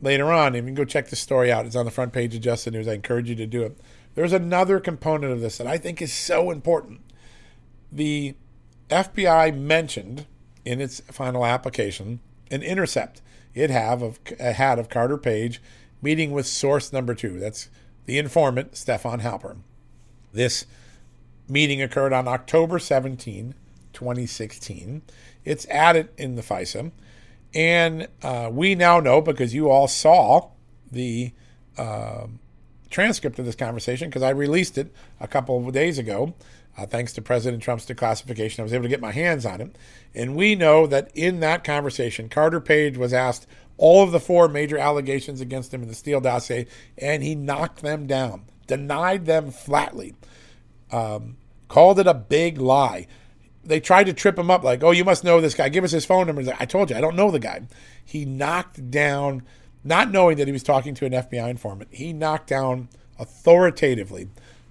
later 0.00 0.30
on, 0.30 0.54
and 0.54 0.56
you 0.56 0.62
can 0.62 0.74
go 0.74 0.84
check 0.84 1.08
the 1.08 1.16
story 1.16 1.50
out, 1.50 1.66
it's 1.66 1.74
on 1.74 1.86
the 1.86 1.90
front 1.90 2.12
page 2.12 2.36
of 2.36 2.40
Just 2.40 2.66
the 2.66 2.70
News. 2.70 2.86
I 2.86 2.92
encourage 2.92 3.28
you 3.28 3.34
to 3.34 3.46
do 3.46 3.64
it. 3.64 3.76
There's 4.14 4.32
another 4.32 4.78
component 4.78 5.32
of 5.32 5.40
this 5.40 5.58
that 5.58 5.66
I 5.66 5.76
think 5.76 6.00
is 6.00 6.12
so 6.12 6.52
important. 6.52 7.00
The 7.90 8.36
FBI 8.90 9.56
mentioned 9.58 10.26
in 10.64 10.80
its 10.80 11.00
final 11.10 11.44
application 11.44 12.20
an 12.50 12.62
intercept 12.62 13.22
it 13.54 13.70
have 13.70 14.02
of 14.02 14.20
had 14.38 14.78
of 14.78 14.88
Carter 14.88 15.18
Page 15.18 15.60
meeting 16.00 16.30
with 16.30 16.46
source 16.46 16.92
number 16.92 17.14
two. 17.14 17.40
That's 17.40 17.68
the 18.08 18.16
informant 18.16 18.74
Stefan 18.74 19.20
Halper. 19.20 19.58
This 20.32 20.64
meeting 21.46 21.82
occurred 21.82 22.14
on 22.14 22.26
October 22.26 22.78
17, 22.78 23.54
2016. 23.92 25.02
It's 25.44 25.66
added 25.68 26.08
in 26.16 26.34
the 26.34 26.40
FISA. 26.40 26.90
And 27.52 28.08
uh, 28.22 28.48
we 28.50 28.74
now 28.74 28.98
know 28.98 29.20
because 29.20 29.54
you 29.54 29.68
all 29.68 29.88
saw 29.88 30.48
the 30.90 31.32
uh, 31.76 32.28
transcript 32.88 33.38
of 33.38 33.44
this 33.44 33.54
conversation 33.54 34.08
because 34.08 34.22
I 34.22 34.30
released 34.30 34.78
it 34.78 34.90
a 35.20 35.28
couple 35.28 35.68
of 35.68 35.74
days 35.74 35.98
ago. 35.98 36.32
Uh, 36.78 36.86
thanks 36.86 37.12
to 37.12 37.20
President 37.20 37.62
Trump's 37.62 37.84
declassification, 37.84 38.60
I 38.60 38.62
was 38.62 38.72
able 38.72 38.84
to 38.84 38.88
get 38.88 39.02
my 39.02 39.12
hands 39.12 39.44
on 39.44 39.60
it. 39.60 39.76
And 40.14 40.34
we 40.34 40.54
know 40.54 40.86
that 40.86 41.10
in 41.14 41.40
that 41.40 41.62
conversation, 41.62 42.30
Carter 42.30 42.60
Page 42.60 42.96
was 42.96 43.12
asked 43.12 43.46
all 43.78 44.02
of 44.02 44.12
the 44.12 44.20
four 44.20 44.48
major 44.48 44.76
allegations 44.76 45.40
against 45.40 45.72
him 45.72 45.82
in 45.82 45.88
the 45.88 45.94
Steele 45.94 46.20
dossier, 46.20 46.66
and 46.98 47.22
he 47.22 47.34
knocked 47.34 47.80
them 47.80 48.06
down, 48.06 48.44
denied 48.66 49.24
them 49.24 49.50
flatly, 49.50 50.14
um, 50.92 51.36
called 51.68 51.98
it 51.98 52.06
a 52.06 52.14
big 52.14 52.58
lie 52.58 53.06
they 53.68 53.80
tried 53.80 54.04
to 54.04 54.12
trip 54.14 54.38
him 54.38 54.50
up, 54.50 54.64
like, 54.64 54.82
"Oh, 54.82 54.90
you 54.90 55.04
must 55.04 55.24
know 55.24 55.40
this 55.40 55.54
guy. 55.54 55.68
Give 55.68 55.84
us 55.84 55.90
his 55.90 56.06
phone 56.06 56.26
number." 56.26 56.42
Like, 56.42 56.60
I 56.60 56.64
told 56.64 56.90
you, 56.90 56.96
I 56.96 57.00
don't 57.00 57.16
know 57.16 57.30
the 57.30 57.38
guy. 57.38 57.62
He 58.04 58.24
knocked 58.24 58.90
down, 58.90 59.42
not 59.84 60.10
knowing 60.10 60.38
that 60.38 60.48
he 60.48 60.52
was 60.52 60.62
talking 60.62 60.94
to 60.94 61.06
an 61.06 61.12
FBI 61.12 61.50
informant. 61.50 61.90
He 61.92 62.12
knocked 62.12 62.48
down 62.48 62.88
authoritatively 63.18 64.28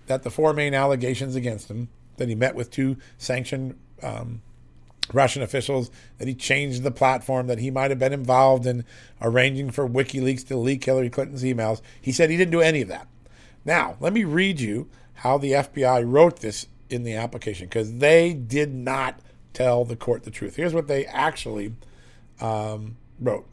that 0.07 0.23
the 0.23 0.31
four 0.31 0.51
main 0.53 0.73
allegations 0.73 1.35
against 1.35 1.69
him 1.69 1.89
that 2.17 2.27
he 2.27 2.35
met 2.35 2.55
with 2.55 2.71
two 2.71 2.97
sanctioned 3.17 3.75
um, 4.01 4.41
Russian 5.13 5.41
officials, 5.41 5.89
that 6.17 6.27
he 6.27 6.35
changed 6.35 6.83
the 6.83 6.91
platform, 6.91 7.47
that 7.47 7.59
he 7.59 7.71
might 7.71 7.91
have 7.91 7.99
been 7.99 8.13
involved 8.13 8.65
in 8.65 8.83
arranging 9.21 9.71
for 9.71 9.87
WikiLeaks 9.87 10.45
to 10.47 10.57
leak 10.57 10.83
Hillary 10.83 11.09
Clinton's 11.09 11.43
emails. 11.43 11.81
He 12.01 12.11
said 12.11 12.29
he 12.29 12.37
didn't 12.37 12.51
do 12.51 12.61
any 12.61 12.81
of 12.81 12.87
that. 12.89 13.07
Now, 13.65 13.97
let 13.99 14.13
me 14.13 14.23
read 14.23 14.59
you 14.59 14.89
how 15.15 15.37
the 15.37 15.51
FBI 15.51 16.09
wrote 16.09 16.39
this 16.39 16.67
in 16.89 17.03
the 17.03 17.15
application 17.15 17.67
because 17.67 17.97
they 17.97 18.33
did 18.33 18.73
not 18.73 19.19
tell 19.53 19.83
the 19.83 19.95
court 19.95 20.23
the 20.23 20.31
truth. 20.31 20.55
Here's 20.55 20.73
what 20.73 20.87
they 20.87 21.05
actually 21.05 21.73
um, 22.39 22.97
wrote. 23.19 23.47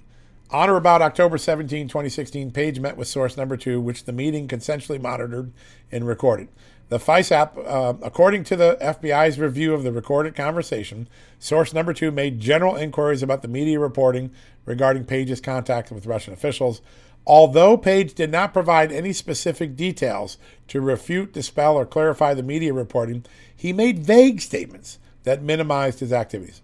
On 0.51 0.71
or 0.71 0.77
about 0.77 1.03
October 1.03 1.39
17, 1.39 1.89
2016, 1.89 2.51
Page 2.53 2.79
met 2.79 2.97
with 2.97 3.09
source 3.09 3.37
number 3.37 3.57
two, 3.57 3.81
which 3.81 4.05
the 4.05 4.13
meeting 4.13 4.47
consensually 4.47 5.01
monitored 5.01 5.53
and 5.91 6.07
recorded. 6.07 6.49
The 6.91 6.99
FISAP, 6.99 7.67
uh, 7.67 7.95
according 8.03 8.45
to 8.45 8.57
the 8.57 8.77
FBI's 8.81 9.39
review 9.39 9.73
of 9.73 9.85
the 9.85 9.93
recorded 9.93 10.35
conversation, 10.35 11.09
source 11.39 11.73
number 11.73 11.95
two 11.95 12.11
made 12.11 12.41
general 12.41 12.77
inquiries 12.77 13.23
about 13.23 13.43
the 13.43 13.49
media 13.49 13.81
reporting 13.81 14.31
regarding 14.67 15.05
Page's 15.05 15.41
contact 15.41 15.91
with 15.91 16.07
Russian 16.07 16.35
officials. 16.35 16.83
Although 17.27 17.79
Page 17.79 18.13
did 18.13 18.31
not 18.31 18.53
provide 18.53 18.93
any 18.93 19.15
specific 19.15 19.77
details 19.77 20.37
to 20.69 20.83
refute, 20.83 21.33
dispel, 21.33 21.75
or 21.75 21.87
clarify 21.87 22.35
the 22.35 22.43
media 22.43 22.75
reporting, 22.75 23.25
he 23.57 23.73
made 23.73 24.01
vague 24.01 24.43
statements 24.43 24.99
that 25.23 25.43
minimized 25.43 26.01
his 26.01 26.13
activities. 26.13 26.61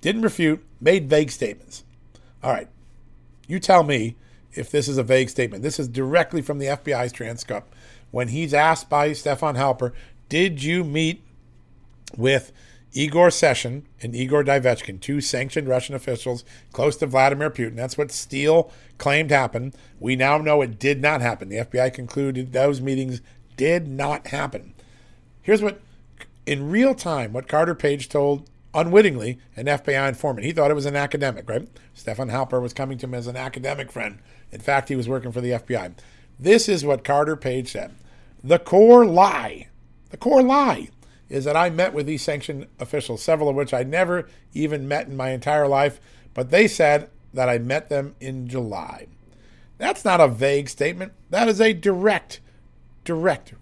Didn't 0.00 0.22
refute, 0.22 0.64
made 0.80 1.08
vague 1.08 1.30
statements. 1.30 1.84
All 2.42 2.50
right, 2.50 2.68
you 3.46 3.60
tell 3.60 3.84
me 3.84 4.16
if 4.52 4.70
this 4.72 4.88
is 4.88 4.98
a 4.98 5.04
vague 5.04 5.30
statement. 5.30 5.62
This 5.62 5.78
is 5.78 5.86
directly 5.86 6.42
from 6.42 6.58
the 6.58 6.66
FBI's 6.66 7.12
transcript. 7.12 7.72
When 8.12 8.28
he's 8.28 8.54
asked 8.54 8.88
by 8.88 9.12
Stefan 9.12 9.56
Halper, 9.56 9.92
Did 10.28 10.62
you 10.62 10.84
meet 10.84 11.24
with 12.16 12.52
Igor 12.94 13.28
Sechin 13.28 13.84
and 14.02 14.14
Igor 14.14 14.44
Dovechkin, 14.44 15.00
two 15.00 15.20
sanctioned 15.20 15.66
Russian 15.66 15.94
officials 15.94 16.44
close 16.72 16.96
to 16.96 17.06
Vladimir 17.06 17.50
Putin. 17.50 17.76
That's 17.76 17.96
what 17.96 18.10
Steele 18.10 18.70
claimed 18.98 19.30
happened. 19.30 19.74
We 19.98 20.14
now 20.14 20.38
know 20.38 20.60
it 20.60 20.78
did 20.78 21.00
not 21.00 21.22
happen. 21.22 21.48
The 21.48 21.56
FBI 21.56 21.94
concluded 21.94 22.52
those 22.52 22.80
meetings 22.80 23.22
did 23.56 23.88
not 23.88 24.28
happen. 24.28 24.74
Here's 25.40 25.62
what, 25.62 25.80
in 26.44 26.70
real 26.70 26.94
time, 26.94 27.32
what 27.32 27.48
Carter 27.48 27.74
Page 27.74 28.08
told 28.08 28.48
unwittingly 28.74 29.38
an 29.56 29.66
FBI 29.66 30.08
informant. 30.08 30.46
He 30.46 30.52
thought 30.52 30.70
it 30.70 30.74
was 30.74 30.86
an 30.86 30.96
academic, 30.96 31.48
right? 31.48 31.68
Stefan 31.94 32.28
Halper 32.28 32.60
was 32.60 32.72
coming 32.72 32.98
to 32.98 33.06
him 33.06 33.14
as 33.14 33.26
an 33.26 33.36
academic 33.36 33.90
friend. 33.90 34.18
In 34.50 34.60
fact, 34.60 34.88
he 34.88 34.96
was 34.96 35.08
working 35.08 35.32
for 35.32 35.40
the 35.40 35.52
FBI. 35.52 35.94
This 36.42 36.68
is 36.68 36.84
what 36.84 37.04
Carter 37.04 37.36
Page 37.36 37.70
said. 37.70 37.92
The 38.42 38.58
core 38.58 39.06
lie, 39.06 39.68
the 40.10 40.16
core 40.16 40.42
lie 40.42 40.88
is 41.28 41.44
that 41.44 41.56
I 41.56 41.70
met 41.70 41.94
with 41.94 42.06
these 42.06 42.22
sanctioned 42.22 42.66
officials, 42.80 43.22
several 43.22 43.48
of 43.48 43.54
which 43.54 43.72
I 43.72 43.84
never 43.84 44.28
even 44.52 44.88
met 44.88 45.06
in 45.06 45.16
my 45.16 45.30
entire 45.30 45.68
life, 45.68 46.00
but 46.34 46.50
they 46.50 46.66
said 46.66 47.08
that 47.32 47.48
I 47.48 47.58
met 47.58 47.88
them 47.88 48.16
in 48.20 48.48
July. 48.48 49.06
That's 49.78 50.04
not 50.04 50.20
a 50.20 50.26
vague 50.26 50.68
statement. 50.68 51.12
That 51.30 51.48
is 51.48 51.60
a 51.60 51.72
direct, 51.72 52.40
direct 53.04 53.54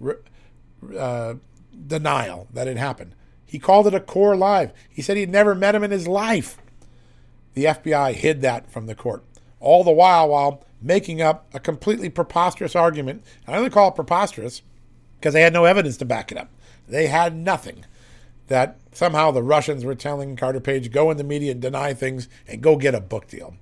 uh, 0.96 1.34
denial 1.86 2.48
that 2.50 2.66
it 2.66 2.78
happened. 2.78 3.14
He 3.44 3.58
called 3.58 3.88
it 3.88 3.94
a 3.94 4.00
core 4.00 4.36
lie. 4.36 4.72
He 4.88 5.02
said 5.02 5.18
he'd 5.18 5.28
never 5.28 5.54
met 5.54 5.74
him 5.74 5.84
in 5.84 5.90
his 5.90 6.08
life. 6.08 6.56
The 7.52 7.64
FBI 7.64 8.14
hid 8.14 8.40
that 8.40 8.72
from 8.72 8.86
the 8.86 8.94
court, 8.94 9.22
all 9.60 9.84
the 9.84 9.90
while 9.90 10.30
while 10.30 10.64
making 10.82 11.20
up 11.20 11.46
a 11.54 11.60
completely 11.60 12.08
preposterous 12.08 12.74
argument. 12.74 13.24
And 13.46 13.54
I 13.54 13.58
only 13.58 13.70
call 13.70 13.88
it 13.88 13.94
preposterous 13.94 14.62
because 15.18 15.34
they 15.34 15.42
had 15.42 15.52
no 15.52 15.64
evidence 15.64 15.96
to 15.98 16.04
back 16.04 16.32
it 16.32 16.38
up. 16.38 16.50
They 16.88 17.06
had 17.06 17.36
nothing. 17.36 17.84
That 18.48 18.80
somehow 18.92 19.30
the 19.30 19.44
Russians 19.44 19.84
were 19.84 19.94
telling 19.94 20.34
Carter 20.34 20.60
Page, 20.60 20.90
go 20.90 21.10
in 21.10 21.16
the 21.16 21.24
media 21.24 21.52
and 21.52 21.62
deny 21.62 21.94
things 21.94 22.28
and 22.48 22.60
go 22.62 22.76
get 22.76 22.96
a 22.96 23.00
book 23.00 23.28
deal. 23.28 23.54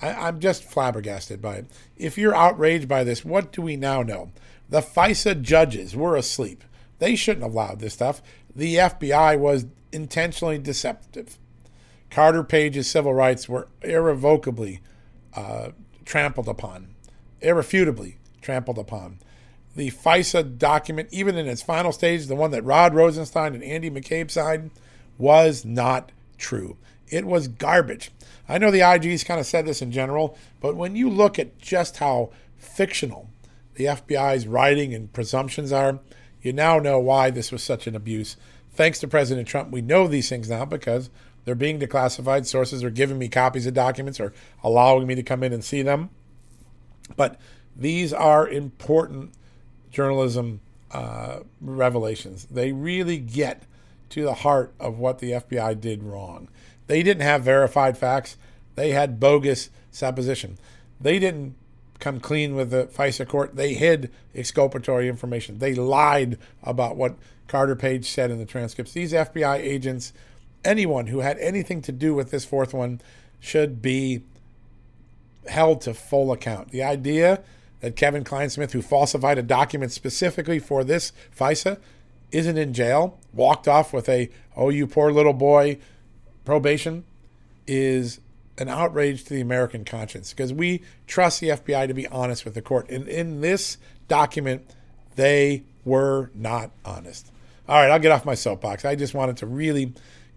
I, 0.00 0.28
am 0.28 0.40
just 0.40 0.64
flabbergasted 0.64 1.40
by 1.40 1.56
it. 1.56 1.66
If 1.96 2.18
you're 2.18 2.34
outraged 2.34 2.88
by 2.88 3.04
this, 3.04 3.24
what 3.24 3.52
do 3.52 3.62
we 3.62 3.76
now 3.76 4.02
know? 4.02 4.30
The 4.68 4.80
FISA 4.80 5.42
judges 5.42 5.96
were 5.96 6.16
asleep. 6.16 6.64
They 6.98 7.16
shouldn't 7.16 7.42
have 7.42 7.52
allowed 7.52 7.80
this 7.80 7.94
stuff. 7.94 8.22
The 8.54 8.76
FBI 8.76 9.38
was 9.38 9.66
intentionally 9.92 10.58
deceptive. 10.58 11.38
Carter 12.10 12.44
Page's 12.44 12.88
civil 12.88 13.14
rights 13.14 13.48
were 13.48 13.68
irrevocably 13.82 14.80
uh, 15.34 15.70
trampled 16.04 16.48
upon, 16.48 16.94
irrefutably 17.40 18.18
trampled 18.40 18.78
upon 18.78 19.18
the 19.74 19.90
FISA 19.90 20.58
document, 20.58 21.08
even 21.12 21.36
in 21.36 21.46
its 21.46 21.62
final 21.62 21.92
stage, 21.92 22.26
the 22.26 22.36
one 22.36 22.50
that 22.50 22.64
Rod 22.64 22.94
Rosenstein 22.94 23.54
and 23.54 23.64
Andy 23.64 23.90
McCabe 23.90 24.30
signed, 24.30 24.70
was 25.18 25.64
not 25.64 26.12
true. 26.38 26.76
It 27.08 27.24
was 27.26 27.48
garbage. 27.48 28.10
I 28.48 28.58
know 28.58 28.70
the 28.70 28.82
IG's 28.82 29.24
kind 29.24 29.40
of 29.40 29.46
said 29.46 29.66
this 29.66 29.82
in 29.82 29.92
general, 29.92 30.36
but 30.60 30.76
when 30.76 30.96
you 30.96 31.08
look 31.08 31.38
at 31.38 31.58
just 31.58 31.98
how 31.98 32.30
fictional 32.58 33.28
the 33.74 33.84
FBI's 33.84 34.46
writing 34.46 34.94
and 34.94 35.12
presumptions 35.12 35.72
are, 35.72 36.00
you 36.42 36.52
now 36.52 36.78
know 36.78 36.98
why 36.98 37.30
this 37.30 37.52
was 37.52 37.62
such 37.62 37.86
an 37.86 37.96
abuse. 37.96 38.36
Thanks 38.74 38.98
to 39.00 39.08
President 39.08 39.48
Trump, 39.48 39.70
we 39.70 39.80
know 39.80 40.06
these 40.06 40.28
things 40.28 40.50
now 40.50 40.64
because 40.64 41.08
they're 41.44 41.54
being 41.54 41.80
declassified. 41.80 42.46
Sources 42.46 42.84
are 42.84 42.90
giving 42.90 43.18
me 43.18 43.28
copies 43.28 43.66
of 43.66 43.74
documents 43.74 44.20
or 44.20 44.32
allowing 44.62 45.06
me 45.06 45.14
to 45.14 45.22
come 45.22 45.42
in 45.42 45.52
and 45.52 45.64
see 45.64 45.82
them. 45.82 46.10
But 47.16 47.40
these 47.76 48.12
are 48.12 48.48
important 48.48 49.32
journalism 49.90 50.60
uh, 50.92 51.40
revelations. 51.60 52.46
They 52.50 52.72
really 52.72 53.18
get 53.18 53.62
to 54.10 54.22
the 54.22 54.34
heart 54.34 54.72
of 54.78 54.98
what 54.98 55.18
the 55.18 55.32
FBI 55.32 55.80
did 55.80 56.02
wrong. 56.02 56.48
They 56.86 57.02
didn't 57.02 57.22
have 57.22 57.42
verified 57.42 57.96
facts, 57.96 58.36
they 58.74 58.90
had 58.90 59.20
bogus 59.20 59.70
supposition. 59.90 60.58
They 61.00 61.18
didn't 61.18 61.56
come 61.98 62.20
clean 62.20 62.54
with 62.54 62.70
the 62.70 62.86
FISA 62.86 63.28
court. 63.28 63.54
They 63.56 63.74
hid 63.74 64.10
exculpatory 64.34 65.08
information. 65.08 65.58
They 65.58 65.74
lied 65.74 66.38
about 66.62 66.96
what 66.96 67.16
Carter 67.48 67.76
Page 67.76 68.08
said 68.08 68.30
in 68.30 68.38
the 68.38 68.44
transcripts. 68.44 68.92
These 68.92 69.12
FBI 69.12 69.58
agents, 69.58 70.12
anyone 70.64 71.08
who 71.08 71.20
had 71.20 71.38
anything 71.38 71.82
to 71.82 71.92
do 71.92 72.14
with 72.14 72.30
this 72.30 72.44
fourth 72.44 72.72
one, 72.74 73.00
should 73.40 73.82
be 73.82 74.22
held 75.48 75.80
to 75.82 75.94
full 75.94 76.32
account. 76.32 76.70
The 76.70 76.82
idea 76.82 77.42
that 77.80 77.96
Kevin 77.96 78.24
Clinesmith, 78.24 78.70
who 78.70 78.82
falsified 78.82 79.38
a 79.38 79.42
document 79.42 79.92
specifically 79.92 80.58
for 80.58 80.84
this 80.84 81.12
FISA, 81.36 81.78
isn't 82.30 82.56
in 82.56 82.72
jail, 82.72 83.18
walked 83.32 83.68
off 83.68 83.92
with 83.92 84.08
a, 84.08 84.30
oh, 84.56 84.70
you 84.70 84.86
poor 84.86 85.12
little 85.12 85.32
boy 85.32 85.78
probation, 86.44 87.04
is 87.66 88.20
an 88.58 88.68
outrage 88.68 89.24
to 89.24 89.34
the 89.34 89.40
American 89.40 89.84
conscience 89.84 90.30
because 90.32 90.52
we 90.52 90.82
trust 91.06 91.40
the 91.40 91.48
FBI 91.48 91.88
to 91.88 91.94
be 91.94 92.06
honest 92.08 92.44
with 92.44 92.54
the 92.54 92.62
court. 92.62 92.88
And 92.90 93.08
in 93.08 93.40
this 93.40 93.78
document, 94.08 94.70
they 95.16 95.64
were 95.84 96.30
not 96.34 96.70
honest. 96.84 97.30
All 97.68 97.80
right, 97.80 97.90
I'll 97.90 97.98
get 97.98 98.12
off 98.12 98.24
my 98.24 98.34
soapbox. 98.34 98.84
I 98.84 98.94
just 98.94 99.14
wanted 99.14 99.38
to 99.38 99.46
really 99.46 99.92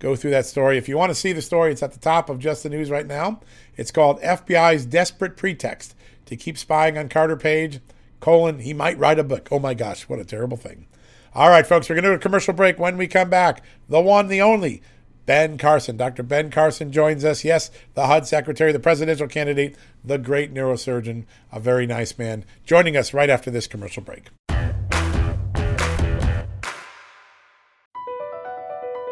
go 0.05 0.15
through 0.15 0.29
that 0.29 0.45
story. 0.45 0.77
If 0.77 0.87
you 0.87 0.97
want 0.97 1.09
to 1.09 1.15
see 1.15 1.33
the 1.33 1.41
story, 1.41 1.71
it's 1.71 1.81
at 1.81 1.91
the 1.91 1.99
top 1.99 2.29
of 2.29 2.37
Just 2.37 2.61
the 2.61 2.69
News 2.69 2.91
right 2.91 3.07
now. 3.07 3.39
It's 3.75 3.89
called 3.89 4.21
FBI's 4.21 4.85
Desperate 4.85 5.35
Pretext 5.35 5.95
to 6.27 6.37
Keep 6.37 6.59
Spying 6.59 6.95
on 6.95 7.09
Carter 7.09 7.35
Page, 7.35 7.79
colon, 8.19 8.59
he 8.59 8.71
might 8.71 8.99
write 8.99 9.17
a 9.17 9.23
book. 9.23 9.47
Oh 9.49 9.57
my 9.57 9.73
gosh, 9.73 10.07
what 10.07 10.19
a 10.19 10.25
terrible 10.25 10.57
thing. 10.57 10.85
All 11.33 11.49
right, 11.49 11.65
folks, 11.65 11.89
we're 11.89 11.95
going 11.95 12.03
to 12.03 12.11
do 12.11 12.15
a 12.15 12.19
commercial 12.19 12.53
break. 12.53 12.77
When 12.77 12.97
we 12.97 13.07
come 13.07 13.31
back, 13.31 13.63
the 13.89 13.99
one, 13.99 14.27
the 14.27 14.43
only, 14.43 14.83
Ben 15.25 15.57
Carson. 15.57 15.97
Dr. 15.97 16.21
Ben 16.21 16.51
Carson 16.51 16.91
joins 16.91 17.25
us. 17.25 17.43
Yes, 17.43 17.71
the 17.95 18.05
HUD 18.05 18.27
secretary, 18.27 18.71
the 18.71 18.79
presidential 18.79 19.27
candidate, 19.27 19.75
the 20.03 20.19
great 20.19 20.53
neurosurgeon, 20.53 21.25
a 21.51 21.59
very 21.59 21.87
nice 21.87 22.15
man, 22.15 22.45
joining 22.63 22.95
us 22.95 23.11
right 23.11 23.29
after 23.29 23.49
this 23.49 23.65
commercial 23.65 24.03
break. 24.03 24.29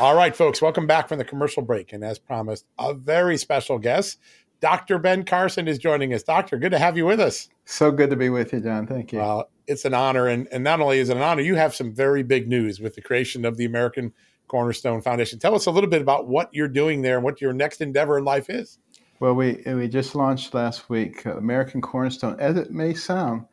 All 0.00 0.14
right, 0.14 0.34
folks, 0.34 0.62
welcome 0.62 0.86
back 0.86 1.10
from 1.10 1.18
the 1.18 1.26
commercial 1.26 1.62
break. 1.62 1.92
And 1.92 2.02
as 2.02 2.18
promised, 2.18 2.64
a 2.78 2.94
very 2.94 3.36
special 3.36 3.78
guest, 3.78 4.18
Dr. 4.60 4.98
Ben 4.98 5.26
Carson 5.26 5.68
is 5.68 5.76
joining 5.76 6.14
us. 6.14 6.22
Doctor, 6.22 6.56
good 6.56 6.72
to 6.72 6.78
have 6.78 6.96
you 6.96 7.04
with 7.04 7.20
us. 7.20 7.50
So 7.66 7.92
good 7.92 8.08
to 8.08 8.16
be 8.16 8.30
with 8.30 8.54
you, 8.54 8.60
John. 8.60 8.86
Thank 8.86 9.12
you. 9.12 9.18
Well, 9.18 9.50
it's 9.66 9.84
an 9.84 9.92
honor. 9.92 10.26
And, 10.26 10.48
and 10.50 10.64
not 10.64 10.80
only 10.80 11.00
is 11.00 11.10
it 11.10 11.18
an 11.18 11.22
honor, 11.22 11.42
you 11.42 11.54
have 11.56 11.74
some 11.74 11.92
very 11.92 12.22
big 12.22 12.48
news 12.48 12.80
with 12.80 12.94
the 12.94 13.02
creation 13.02 13.44
of 13.44 13.58
the 13.58 13.66
American 13.66 14.14
Cornerstone 14.48 15.02
Foundation. 15.02 15.38
Tell 15.38 15.54
us 15.54 15.66
a 15.66 15.70
little 15.70 15.90
bit 15.90 16.00
about 16.00 16.26
what 16.26 16.48
you're 16.54 16.66
doing 16.66 17.02
there 17.02 17.16
and 17.16 17.24
what 17.24 17.42
your 17.42 17.52
next 17.52 17.82
endeavor 17.82 18.16
in 18.16 18.24
life 18.24 18.48
is. 18.48 18.78
Well, 19.18 19.34
we, 19.34 19.60
we 19.66 19.86
just 19.86 20.14
launched 20.14 20.54
last 20.54 20.88
week 20.88 21.26
uh, 21.26 21.36
American 21.36 21.82
Cornerstone. 21.82 22.40
As 22.40 22.56
it 22.56 22.70
may 22.70 22.94
sound, 22.94 23.44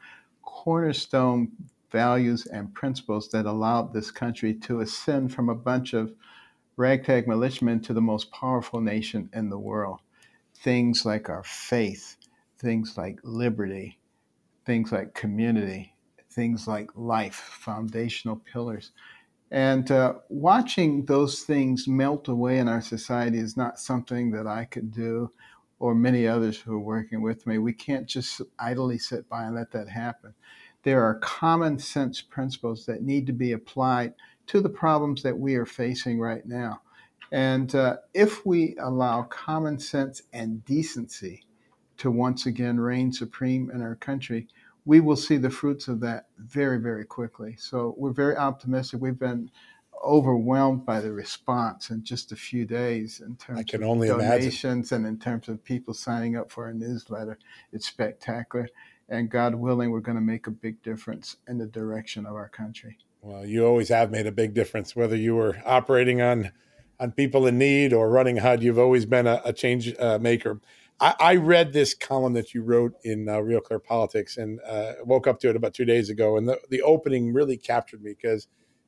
Cornerstone 0.44 1.52
values 1.92 2.46
and 2.46 2.74
principles 2.74 3.28
that 3.32 3.46
allowed 3.46 3.92
this 3.92 4.12
country 4.12 4.54
to 4.54 4.80
ascend 4.80 5.34
from 5.34 5.50
a 5.50 5.56
bunch 5.56 5.92
of 5.92 6.14
ragtag 6.78 7.28
militiamen 7.28 7.82
to 7.82 7.94
the 7.94 8.02
most 8.02 8.32
powerful 8.32 8.80
nation 8.80 9.30
in 9.34 9.50
the 9.50 9.60
world. 9.60 10.00
Things 10.56 11.06
like 11.06 11.30
our 11.30 11.44
faith, 11.44 12.16
things 12.58 12.98
like 12.98 13.20
liberty, 13.24 14.00
things 14.66 14.92
like 14.92 15.14
community, 15.14 15.96
things 16.32 16.68
like 16.68 16.90
life, 16.96 17.36
foundational 17.36 18.42
pillars. 18.52 18.92
And 19.50 19.90
uh, 19.92 20.16
watching 20.30 21.06
those 21.06 21.42
things 21.42 21.88
melt 21.88 22.28
away 22.28 22.60
in 22.60 22.68
our 22.68 22.82
society 22.82 23.40
is 23.40 23.58
not 23.58 23.80
something 23.80 24.32
that 24.32 24.46
I 24.46 24.66
could 24.66 24.92
do 24.92 25.32
or 25.80 25.96
many 25.96 26.28
others 26.28 26.60
who 26.60 26.74
are 26.74 26.80
working 26.80 27.22
with 27.22 27.46
me. 27.48 27.58
We 27.58 27.74
can't 27.74 28.08
just 28.08 28.42
idly 28.60 28.98
sit 28.98 29.30
by 29.30 29.46
and 29.46 29.56
let 29.56 29.72
that 29.72 29.90
happen. 29.90 30.34
There 30.84 31.04
are 31.04 31.20
common 31.20 31.80
sense 31.80 32.22
principles 32.22 32.86
that 32.86 33.04
need 33.04 33.26
to 33.28 33.34
be 33.34 33.52
applied 33.52 34.14
to 34.48 34.62
the 34.62 34.70
problems 34.70 35.24
that 35.24 35.38
we 35.38 35.56
are 35.56 35.66
facing 35.66 36.20
right 36.20 36.46
now. 36.46 36.82
And 37.32 37.74
uh, 37.76 37.98
if 38.14 38.46
we 38.46 38.76
allow 38.80 39.24
common 39.24 39.80
sense 39.80 40.22
and 40.34 40.64
decency 40.66 41.44
to 41.98 42.10
once 42.10 42.46
again 42.46 42.80
reign 42.80 43.12
supreme 43.12 43.70
in 43.72 43.82
our 43.82 43.96
country, 43.96 44.48
we 44.86 45.02
will 45.02 45.18
see 45.18 45.36
the 45.36 45.50
fruits 45.50 45.90
of 45.90 46.00
that 46.00 46.28
very, 46.38 46.80
very 46.80 47.04
quickly. 47.04 47.56
So 47.60 47.94
we're 47.98 48.14
very 48.14 48.38
optimistic. 48.38 49.02
We've 49.02 49.20
been 49.20 49.52
overwhelmed 50.06 50.86
by 50.86 51.02
the 51.02 51.12
response 51.12 51.90
in 51.90 52.04
just 52.04 52.32
a 52.32 52.36
few 52.36 52.66
days 52.66 53.20
in 53.20 53.36
terms 53.36 53.60
I 53.60 53.64
can 53.64 53.84
only 53.84 54.08
of 54.10 54.20
donations 54.20 54.92
imagine. 54.92 55.06
and 55.06 55.16
in 55.16 55.20
terms 55.20 55.50
of 55.50 55.64
people 55.64 55.94
signing 55.94 56.38
up 56.38 56.52
for 56.52 56.66
our 56.66 56.74
newsletter. 56.74 57.38
It's 57.74 57.88
spectacular. 57.88 58.70
And 59.10 59.30
God 59.30 59.56
willing, 59.56 59.92
we're 59.92 60.00
going 60.00 60.18
to 60.18 60.22
make 60.22 60.48
a 60.48 60.52
big 60.52 60.82
difference 60.84 61.38
in 61.48 61.58
the 61.58 61.66
direction 61.66 62.26
of 62.26 62.36
our 62.36 62.50
country. 62.50 62.98
Well, 63.22 63.46
you 63.46 63.66
always 63.66 63.90
have 63.90 64.12
made 64.12 64.28
a 64.28 64.32
big 64.32 64.54
difference, 64.54 64.96
whether 64.96 65.16
you 65.16 65.36
were 65.36 65.62
operating 65.66 66.22
on 66.22 66.52
on 67.00 67.12
people 67.12 67.46
in 67.46 67.58
need 67.58 67.94
or 67.94 68.10
running 68.10 68.38
HUD. 68.38 68.64
You've 68.64 68.80
always 68.80 69.06
been 69.06 69.28
a, 69.28 69.42
a 69.46 69.54
change 69.54 69.94
uh, 70.00 70.18
maker. 70.20 70.60
I, 71.00 71.14
I, 71.20 71.36
read 71.36 71.74
this 71.74 71.94
column 71.94 72.34
that 72.34 72.56
you 72.56 72.64
wrote 72.64 72.94
in 73.04 73.30
uh, 73.30 73.40
Real 73.40 73.60
Clear 73.60 73.80
Politics 73.80 74.38
and 74.38 74.60
uh, 74.66 74.94
woke 75.04 75.28
up 75.28 75.40
to 75.42 75.50
it 75.50 75.56
about 75.56 75.76
two 75.76 75.86
days 75.86 76.10
ago. 76.10 76.38
And 76.38 76.50
the, 76.50 76.60
the 76.70 76.82
opening 76.82 77.34
really 77.34 77.56
captured 77.56 78.02
me 78.02 78.16
because 78.20 78.48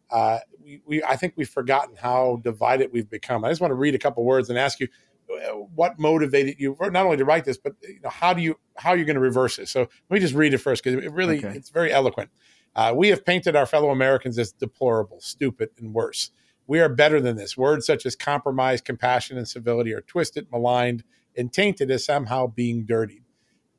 uh, 0.10 0.39
we, 0.63 0.82
we, 0.88 1.04
I 1.04 1.15
think 1.15 1.34
we've 1.36 1.48
forgotten 1.48 1.96
how 1.96 2.42
divided 2.44 2.92
we've 2.92 3.10
become. 3.10 3.46
I 3.46 3.50
just 3.50 3.62
want 3.62 3.72
to 3.72 3.76
read 3.76 3.94
a 3.94 4.00
couple 4.00 4.24
words 4.24 4.50
and 4.50 4.58
ask 4.58 4.80
you 4.80 4.88
uh, 5.32 5.52
what 5.76 6.00
motivated 6.00 6.56
you 6.58 6.76
not 6.80 7.06
only 7.06 7.18
to 7.18 7.26
write 7.26 7.46
this, 7.46 7.58
but 7.58 7.74
you 7.84 8.00
know, 8.04 8.10
how 8.10 8.34
do 8.34 8.42
you 8.42 8.58
how 8.76 8.89
are 8.89 8.98
you 8.98 9.06
going 9.06 9.15
to 9.15 9.22
reverse 9.22 9.58
this? 9.58 9.70
So 9.70 9.82
let 9.82 10.10
me 10.10 10.20
just 10.20 10.34
read 10.34 10.56
it 10.56 10.58
first 10.58 10.84
because 10.84 11.04
it 11.04 11.12
really 11.12 11.38
okay. 11.38 11.56
it's 11.56 11.70
very 11.70 11.92
eloquent. 11.92 12.32
Uh, 12.75 12.93
we 12.95 13.10
have 13.10 13.25
painted 13.25 13.55
our 13.55 13.65
fellow 13.65 13.89
Americans 13.89 14.38
as 14.38 14.51
deplorable, 14.51 15.19
stupid, 15.19 15.69
and 15.77 15.93
worse. 15.93 16.32
We 16.67 16.79
are 16.79 16.89
better 16.89 17.19
than 17.19 17.36
this. 17.36 17.58
Words 17.58 17.86
such 17.86 18.05
as 18.05 18.15
compromise, 18.15 18.79
compassion, 18.79 19.38
and 19.38 19.47
civility 19.47 19.93
are 19.93 20.01
twisted, 20.01 20.51
maligned, 20.51 21.03
and 21.36 21.51
tainted 21.51 21.89
as 21.89 22.05
somehow 22.05 22.47
being 22.47 22.86
dirty. 22.86 23.23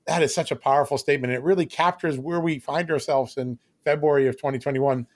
That 0.07 0.23
is 0.23 0.35
such 0.35 0.51
a 0.51 0.57
powerful 0.57 0.99
statement. 0.99 1.33
It 1.33 1.43
really 1.43 1.67
captures 1.67 2.19
where 2.19 2.41
we 2.41 2.59
find 2.59 2.91
ourselves 2.91 3.37
in 3.37 3.59
February 3.85 4.27
of 4.27 4.37
2021. 4.37 5.07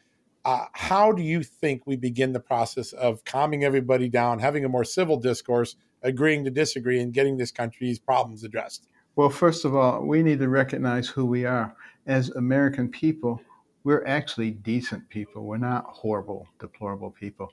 Uh, 0.45 0.67
how 0.73 1.11
do 1.11 1.23
you 1.23 1.43
think 1.43 1.87
we 1.87 1.97
begin 1.97 2.33
the 2.33 2.41
process 2.41 2.93
of 2.93 3.25
calming 3.25 3.65
everybody 3.65 4.09
down, 4.09 4.39
having 4.39 4.65
a 4.65 4.69
more 4.69 4.85
civil 4.85 5.17
discourse, 5.17 5.75
agreeing 6.03 6.45
to 6.45 6.51
disagree, 6.51 7.01
and 7.01 7.13
getting 7.13 7.39
this 7.39 7.51
country's 7.51 7.99
problems 7.99 8.45
addressed? 8.45 8.87
Well, 9.17 9.31
first 9.31 9.65
of 9.65 9.75
all, 9.75 10.05
we 10.07 10.23
need 10.23 10.39
to 10.41 10.49
recognize 10.49 11.09
who 11.09 11.25
we 11.25 11.45
are. 11.45 11.75
As 12.07 12.29
American 12.31 12.89
people, 12.89 13.41
we're 13.85 14.05
actually 14.07 14.51
decent 14.51 15.09
people. 15.11 15.45
We're 15.45 15.59
not 15.59 15.85
horrible, 15.85 16.49
deplorable 16.59 17.11
people. 17.11 17.53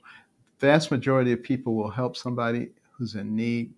The 0.58 0.66
vast 0.66 0.90
majority 0.90 1.32
of 1.32 1.42
people 1.42 1.74
will 1.74 1.90
help 1.90 2.16
somebody 2.16 2.70
who's 2.90 3.14
in 3.14 3.36
need. 3.36 3.72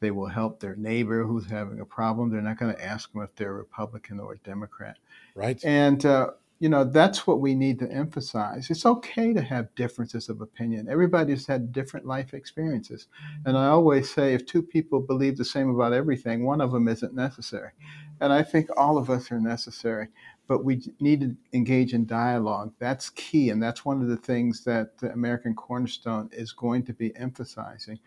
They 0.00 0.10
will 0.10 0.26
help 0.26 0.60
their 0.60 0.76
neighbor 0.76 1.24
who's 1.24 1.46
having 1.46 1.80
a 1.80 1.84
problem. 1.84 2.30
They're 2.30 2.42
not 2.42 2.58
going 2.58 2.74
to 2.74 2.84
ask 2.84 3.12
them 3.12 3.22
if 3.22 3.34
they're 3.34 3.54
Republican 3.54 4.20
or 4.20 4.36
Democrat. 4.36 4.98
Right. 5.34 5.62
And 5.64 6.04
uh, 6.04 6.30
you 6.58 6.68
know 6.70 6.84
that's 6.84 7.26
what 7.26 7.40
we 7.40 7.54
need 7.54 7.78
to 7.80 7.90
emphasize. 7.90 8.70
It's 8.70 8.86
okay 8.86 9.34
to 9.34 9.42
have 9.42 9.74
differences 9.74 10.28
of 10.28 10.40
opinion. 10.40 10.88
Everybody's 10.88 11.46
had 11.46 11.72
different 11.72 12.06
life 12.06 12.32
experiences, 12.32 13.08
and 13.44 13.58
I 13.58 13.66
always 13.66 14.10
say 14.10 14.32
if 14.32 14.46
two 14.46 14.62
people 14.62 15.00
believe 15.00 15.36
the 15.36 15.44
same 15.44 15.68
about 15.68 15.92
everything, 15.92 16.44
one 16.44 16.62
of 16.62 16.72
them 16.72 16.88
isn't 16.88 17.14
necessary. 17.14 17.72
And 18.20 18.32
I 18.32 18.42
think 18.42 18.68
all 18.76 18.98
of 18.98 19.10
us 19.10 19.30
are 19.30 19.40
necessary 19.40 20.08
but 20.46 20.64
we 20.64 20.82
need 21.00 21.20
to 21.20 21.36
engage 21.52 21.92
in 21.92 22.06
dialogue. 22.06 22.72
That's 22.78 23.10
key, 23.10 23.50
and 23.50 23.62
that's 23.62 23.84
one 23.84 24.00
of 24.00 24.08
the 24.08 24.16
things 24.16 24.64
that 24.64 24.98
the 24.98 25.12
American 25.12 25.54
Cornerstone 25.54 26.30
is 26.32 26.52
going 26.52 26.84
to 26.84 26.92
be 26.92 27.14
emphasizing. 27.16 27.98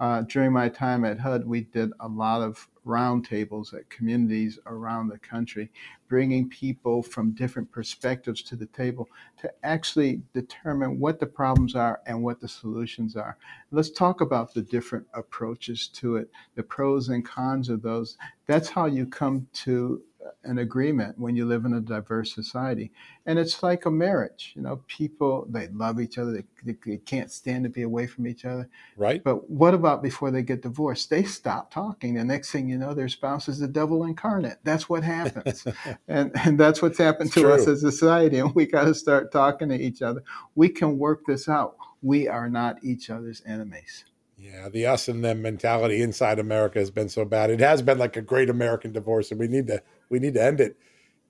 Uh, 0.00 0.22
during 0.22 0.52
my 0.52 0.68
time 0.68 1.04
at 1.04 1.18
HUD, 1.18 1.46
we 1.46 1.62
did 1.62 1.92
a 2.00 2.08
lot 2.08 2.42
of 2.42 2.68
roundtables 2.86 3.74
at 3.74 3.88
communities 3.90 4.58
around 4.66 5.08
the 5.08 5.18
country, 5.18 5.70
bringing 6.08 6.48
people 6.48 7.02
from 7.02 7.32
different 7.32 7.70
perspectives 7.72 8.42
to 8.42 8.56
the 8.56 8.66
table 8.66 9.08
to 9.38 9.50
actually 9.62 10.20
determine 10.32 10.98
what 10.98 11.18
the 11.18 11.26
problems 11.26 11.74
are 11.74 12.00
and 12.06 12.22
what 12.22 12.40
the 12.40 12.48
solutions 12.48 13.16
are. 13.16 13.36
Let's 13.70 13.90
talk 13.90 14.20
about 14.20 14.54
the 14.54 14.62
different 14.62 15.06
approaches 15.14 15.88
to 15.94 16.16
it, 16.16 16.30
the 16.54 16.62
pros 16.62 17.08
and 17.08 17.24
cons 17.24 17.68
of 17.68 17.82
those. 17.82 18.16
That's 18.46 18.68
how 18.68 18.86
you 18.86 19.06
come 19.06 19.46
to 19.54 20.02
an 20.44 20.58
agreement 20.58 21.18
when 21.18 21.36
you 21.36 21.44
live 21.44 21.64
in 21.64 21.74
a 21.74 21.80
diverse 21.80 22.34
society. 22.34 22.90
And 23.26 23.38
it's 23.38 23.62
like 23.62 23.86
a 23.86 23.90
marriage. 23.90 24.52
You 24.54 24.62
know, 24.62 24.82
people, 24.86 25.46
they 25.48 25.68
love 25.68 26.00
each 26.00 26.18
other, 26.18 26.32
they, 26.32 26.44
they, 26.64 26.76
they, 26.86 26.96
can't 26.98 27.30
stand 27.30 27.64
to 27.64 27.70
be 27.70 27.82
away 27.82 28.06
from 28.06 28.26
each 28.26 28.44
other. 28.44 28.68
Right. 28.96 29.22
But 29.22 29.50
what 29.50 29.74
about 29.74 30.02
before 30.02 30.30
they 30.30 30.42
get 30.42 30.62
divorced? 30.62 31.10
They 31.10 31.24
stop 31.24 31.72
talking. 31.72 32.14
The 32.14 32.24
next 32.24 32.50
thing 32.50 32.68
you 32.68 32.78
know, 32.78 32.94
their 32.94 33.08
spouse 33.08 33.48
is 33.48 33.58
the 33.58 33.68
devil 33.68 34.04
incarnate. 34.04 34.58
That's 34.64 34.88
what 34.88 35.02
happens. 35.02 35.66
and, 36.08 36.30
and 36.44 36.58
that's 36.58 36.82
what's 36.82 36.98
happened 36.98 37.32
to 37.32 37.52
us 37.52 37.66
as 37.66 37.82
a 37.82 37.90
society. 37.90 38.38
And 38.38 38.54
we 38.54 38.66
got 38.66 38.84
to 38.84 38.94
start 38.94 39.32
talking 39.32 39.68
to 39.68 39.80
each 39.80 40.02
other. 40.02 40.22
We 40.54 40.68
can 40.68 40.98
work 40.98 41.26
this 41.26 41.48
out. 41.48 41.76
We 42.02 42.28
are 42.28 42.50
not 42.50 42.82
each 42.84 43.10
other's 43.10 43.42
enemies. 43.46 44.04
Yeah, 44.36 44.68
the 44.68 44.86
us 44.86 45.08
and 45.08 45.24
them 45.24 45.40
mentality 45.40 46.02
inside 46.02 46.38
America 46.38 46.78
has 46.78 46.90
been 46.90 47.08
so 47.08 47.24
bad. 47.24 47.50
It 47.50 47.60
has 47.60 47.80
been 47.80 47.98
like 47.98 48.16
a 48.16 48.22
great 48.22 48.50
American 48.50 48.92
divorce, 48.92 49.30
and 49.30 49.40
we 49.40 49.48
need 49.48 49.68
to 49.68 49.82
we 50.10 50.18
need 50.18 50.34
to 50.34 50.42
end 50.42 50.60
it. 50.60 50.76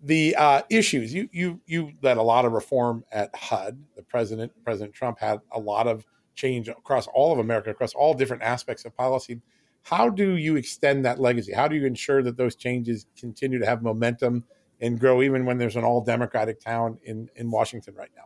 The 0.03 0.37
uh, 0.37 0.63
issues 0.71 1.15
you 1.15 1.29
you 1.33 1.61
you 1.67 1.93
led 2.03 2.19
a 2.19 2.23
lot 2.23 2.45
of 2.45 2.53
reform 2.53 3.05
at 3.11 3.35
HUD. 3.35 3.79
The 3.97 4.03
president 4.03 4.53
President 4.65 4.95
Trump 4.95 5.19
had 5.19 5.41
a 5.53 5.59
lot 5.59 5.87
of 5.87 6.05
change 6.35 6.69
across 6.69 7.07
all 7.07 7.33
of 7.33 7.39
America, 7.39 7.71
across 7.71 7.95
all 7.95 8.13
different 8.13 8.43
aspects 8.43 8.85
of 8.85 8.95
policy. 8.97 9.41
How 9.83 10.09
do 10.09 10.37
you 10.37 10.57
extend 10.57 11.05
that 11.05 11.21
legacy? 11.21 11.53
How 11.53 11.69
do 11.69 11.77
you 11.77 11.87
ensure 11.87 12.23
that 12.23 12.37
those 12.37 12.57
changes 12.57 13.07
continue 13.19 13.59
to 13.59 13.67
have 13.67 13.83
momentum 13.83 14.45
and 14.81 14.99
grow, 14.99 15.23
even 15.23 15.45
when 15.45 15.59
there's 15.59 15.77
an 15.77 15.85
all 15.85 16.03
Democratic 16.03 16.61
town 16.61 16.99
in 17.05 17.31
in 17.37 17.51
Washington 17.51 17.95
right 17.95 18.11
now? 18.17 18.25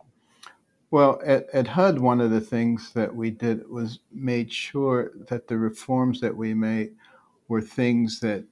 Well, 0.91 1.21
at, 1.23 1.47
at 1.53 1.67
HUD, 1.67 1.99
one 1.99 2.19
of 2.19 2.31
the 2.31 2.41
things 2.41 2.93
that 2.93 3.15
we 3.15 3.29
did 3.29 3.69
was 3.69 3.99
made 4.11 4.51
sure 4.51 5.11
that 5.27 5.47
the 5.47 5.57
reforms 5.57 6.19
that 6.21 6.35
we 6.35 6.53
made 6.55 6.95
were 7.47 7.61
things 7.61 8.19
that 8.21 8.43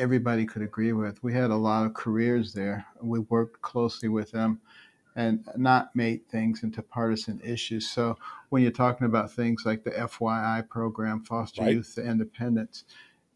everybody 0.00 0.46
could 0.46 0.62
agree 0.62 0.92
with. 0.92 1.22
We 1.22 1.32
had 1.34 1.50
a 1.50 1.56
lot 1.56 1.86
of 1.86 1.94
careers 1.94 2.52
there. 2.54 2.86
We 3.00 3.20
worked 3.20 3.60
closely 3.62 4.08
with 4.08 4.30
them 4.32 4.60
and 5.14 5.46
not 5.56 5.94
made 5.94 6.26
things 6.28 6.62
into 6.62 6.82
partisan 6.82 7.40
issues. 7.44 7.88
So 7.88 8.16
when 8.48 8.62
you're 8.62 8.70
talking 8.72 9.06
about 9.06 9.32
things 9.32 9.64
like 9.66 9.84
the 9.84 9.90
FYI 9.90 10.68
program, 10.68 11.22
Foster 11.22 11.62
right. 11.62 11.74
Youth 11.74 11.98
Independence, 11.98 12.84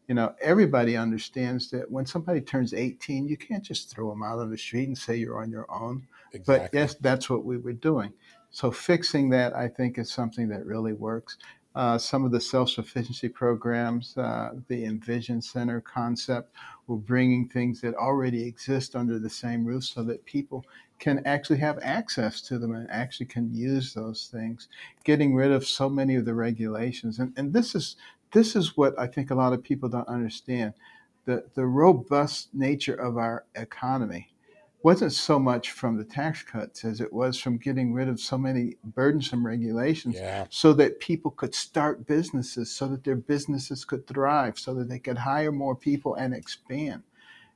you 0.07 0.15
know, 0.15 0.33
everybody 0.41 0.97
understands 0.97 1.69
that 1.71 1.89
when 1.89 2.05
somebody 2.05 2.41
turns 2.41 2.73
18, 2.73 3.27
you 3.27 3.37
can't 3.37 3.63
just 3.63 3.89
throw 3.89 4.09
them 4.09 4.23
out 4.23 4.39
on 4.39 4.49
the 4.51 4.57
street 4.57 4.87
and 4.87 4.97
say 4.97 5.15
you're 5.15 5.41
on 5.41 5.51
your 5.51 5.69
own. 5.71 6.07
Exactly. 6.33 6.69
But 6.69 6.73
yes, 6.73 6.95
that's 6.95 7.29
what 7.29 7.45
we 7.45 7.57
were 7.57 7.73
doing. 7.73 8.13
So 8.51 8.71
fixing 8.71 9.29
that, 9.31 9.55
I 9.55 9.67
think, 9.67 9.97
is 9.97 10.11
something 10.11 10.47
that 10.49 10.65
really 10.65 10.93
works. 10.93 11.37
Uh, 11.75 11.97
some 11.97 12.23
of 12.23 12.31
the 12.31 12.39
self-sufficiency 12.39 13.27
programs, 13.27 14.17
uh, 14.17 14.51
the 14.69 14.85
Envision 14.85 15.41
Center 15.41 15.81
concept, 15.81 16.55
we're 16.87 16.95
bringing 16.95 17.49
things 17.49 17.81
that 17.81 17.95
already 17.95 18.47
exist 18.47 18.95
under 18.95 19.19
the 19.19 19.29
same 19.29 19.65
roof 19.65 19.83
so 19.83 20.01
that 20.03 20.23
people 20.25 20.65
can 20.99 21.21
actually 21.25 21.57
have 21.57 21.77
access 21.81 22.41
to 22.41 22.57
them 22.57 22.73
and 22.73 22.89
actually 22.89 23.25
can 23.25 23.53
use 23.53 23.93
those 23.93 24.29
things. 24.31 24.69
Getting 25.03 25.35
rid 25.35 25.51
of 25.51 25.67
so 25.67 25.89
many 25.89 26.15
of 26.15 26.23
the 26.23 26.33
regulations, 26.33 27.19
and, 27.19 27.33
and 27.37 27.51
this 27.51 27.75
is 27.75 27.97
this 28.31 28.55
is 28.55 28.75
what 28.77 28.97
I 28.99 29.07
think 29.07 29.31
a 29.31 29.35
lot 29.35 29.53
of 29.53 29.63
people 29.63 29.89
don't 29.89 30.07
understand. 30.07 30.73
The, 31.25 31.45
the 31.55 31.65
robust 31.65 32.53
nature 32.53 32.93
of 32.93 33.17
our 33.17 33.45
economy 33.55 34.29
wasn't 34.85 35.11
so 35.11 35.39
much 35.39 35.71
from 35.71 35.97
the 35.97 36.03
tax 36.03 36.43
cuts 36.43 36.85
as 36.85 37.01
it 37.01 37.11
was 37.11 37.39
from 37.39 37.57
getting 37.57 37.91
rid 37.91 38.07
of 38.07 38.19
so 38.19 38.37
many 38.37 38.75
burdensome 38.83 39.43
regulations 39.43 40.13
yeah. 40.13 40.45
so 40.51 40.73
that 40.73 40.99
people 40.99 41.31
could 41.31 41.55
start 41.55 42.05
businesses, 42.05 42.69
so 42.69 42.87
that 42.87 43.03
their 43.03 43.15
businesses 43.15 43.83
could 43.83 44.05
thrive, 44.05 44.59
so 44.59 44.75
that 44.75 44.87
they 44.87 44.99
could 44.99 45.17
hire 45.17 45.51
more 45.51 45.75
people 45.75 46.13
and 46.13 46.35
expand. 46.35 47.01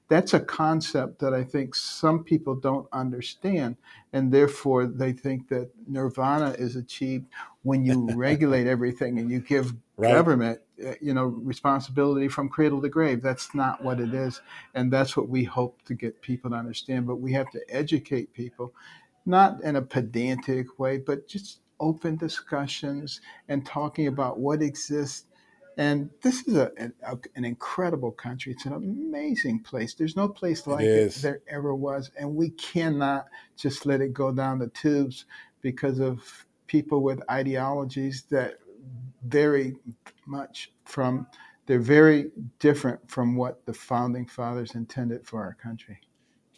That's 0.09 0.33
a 0.33 0.39
concept 0.39 1.19
that 1.19 1.33
I 1.33 1.43
think 1.43 1.75
some 1.75 2.23
people 2.23 2.55
don't 2.55 2.87
understand, 2.91 3.77
and 4.11 4.31
therefore 4.31 4.87
they 4.87 5.13
think 5.13 5.47
that 5.49 5.69
nirvana 5.87 6.55
is 6.57 6.75
achieved 6.75 7.27
when 7.63 7.85
you 7.85 8.09
regulate 8.15 8.67
everything 8.67 9.19
and 9.19 9.29
you 9.29 9.39
give 9.39 9.73
right. 9.97 10.13
government 10.13 10.59
uh, 10.85 10.93
you 11.01 11.13
know 11.13 11.25
responsibility 11.25 12.27
from 12.27 12.49
cradle 12.49 12.81
to 12.81 12.89
grave 12.89 13.21
that's 13.21 13.53
not 13.53 13.83
what 13.83 13.99
it 13.99 14.13
is 14.13 14.41
and 14.73 14.91
that's 14.91 15.17
what 15.17 15.29
we 15.29 15.43
hope 15.43 15.81
to 15.83 15.93
get 15.93 16.21
people 16.21 16.49
to 16.51 16.55
understand 16.55 17.05
but 17.05 17.17
we 17.17 17.33
have 17.33 17.49
to 17.51 17.59
educate 17.69 18.33
people 18.33 18.73
not 19.25 19.61
in 19.63 19.75
a 19.75 19.81
pedantic 19.81 20.79
way 20.79 20.97
but 20.97 21.27
just 21.27 21.59
open 21.79 22.15
discussions 22.17 23.21
and 23.47 23.65
talking 23.65 24.07
about 24.07 24.39
what 24.39 24.61
exists 24.61 25.25
and 25.79 26.09
this 26.21 26.45
is 26.45 26.57
a, 26.57 26.73
a, 27.07 27.17
an 27.35 27.45
incredible 27.45 28.11
country. 28.11 28.51
It's 28.51 28.65
an 28.65 28.73
amazing 28.73 29.61
place. 29.61 29.93
There's 29.93 30.17
no 30.17 30.27
place 30.27 30.67
like 30.67 30.83
it, 30.83 30.89
it 30.89 31.13
there 31.21 31.39
ever 31.47 31.73
was. 31.73 32.11
And 32.19 32.35
we 32.35 32.49
cannot 32.49 33.27
just 33.55 33.85
let 33.85 34.01
it 34.01 34.11
go 34.11 34.33
down 34.33 34.59
the 34.59 34.67
tubes 34.67 35.23
because 35.61 35.99
of 35.99 36.45
people 36.67 37.01
with 37.01 37.21
ideologies 37.31 38.23
that 38.29 38.55
vary 39.23 39.77
much 40.25 40.69
from 40.83 41.25
they're 41.65 41.79
very 41.79 42.31
different 42.59 43.09
from 43.09 43.37
what 43.37 43.65
the 43.65 43.73
founding 43.73 44.25
fathers 44.25 44.75
intended 44.75 45.25
for 45.25 45.41
our 45.41 45.53
country. 45.53 46.01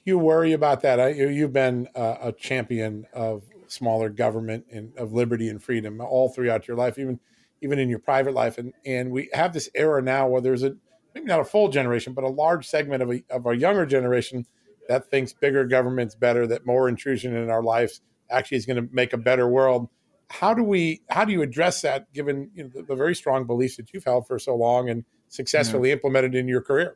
You 0.03 0.17
worry 0.17 0.53
about 0.53 0.81
that. 0.81 1.15
You've 1.15 1.53
been 1.53 1.87
a 1.93 2.33
champion 2.35 3.05
of 3.13 3.43
smaller 3.67 4.09
government 4.09 4.65
and 4.71 4.97
of 4.97 5.13
liberty 5.13 5.47
and 5.47 5.61
freedom 5.61 6.01
all 6.01 6.29
throughout 6.29 6.67
your 6.67 6.75
life, 6.75 6.97
even 6.97 7.19
even 7.61 7.79
in 7.79 7.89
your 7.89 7.99
private 7.99 8.33
life. 8.33 8.57
And 8.57 8.73
and 8.85 9.11
we 9.11 9.29
have 9.33 9.53
this 9.53 9.69
era 9.75 10.01
now 10.01 10.27
where 10.27 10.41
there's 10.41 10.63
a 10.63 10.75
maybe 11.13 11.27
not 11.27 11.39
a 11.39 11.45
full 11.45 11.69
generation, 11.69 12.13
but 12.13 12.23
a 12.23 12.29
large 12.29 12.67
segment 12.67 13.03
of 13.03 13.11
a, 13.11 13.23
of 13.29 13.45
our 13.45 13.53
younger 13.53 13.85
generation 13.85 14.45
that 14.87 15.09
thinks 15.09 15.33
bigger 15.33 15.65
government's 15.65 16.15
better, 16.15 16.47
that 16.47 16.65
more 16.65 16.89
intrusion 16.89 17.35
in 17.35 17.49
our 17.49 17.63
lives 17.63 18.01
actually 18.29 18.57
is 18.57 18.65
going 18.65 18.77
to 18.77 18.93
make 18.93 19.13
a 19.13 19.17
better 19.17 19.47
world 19.47 19.89
how 20.31 20.53
do 20.53 20.63
we 20.63 21.01
how 21.09 21.25
do 21.25 21.33
you 21.33 21.41
address 21.41 21.81
that 21.81 22.11
given 22.13 22.49
you 22.55 22.63
know, 22.63 22.69
the, 22.73 22.83
the, 22.83 22.95
very 22.95 23.13
strong 23.13 23.45
beliefs 23.45 23.75
that 23.75 23.93
you've 23.93 24.03
held 24.03 24.25
for 24.25 24.39
so 24.39 24.55
long 24.55 24.89
and 24.89 25.03
successfully 25.27 25.89
yeah. 25.89 25.93
implemented 25.93 26.33
in 26.33 26.47
your 26.47 26.61
career 26.61 26.95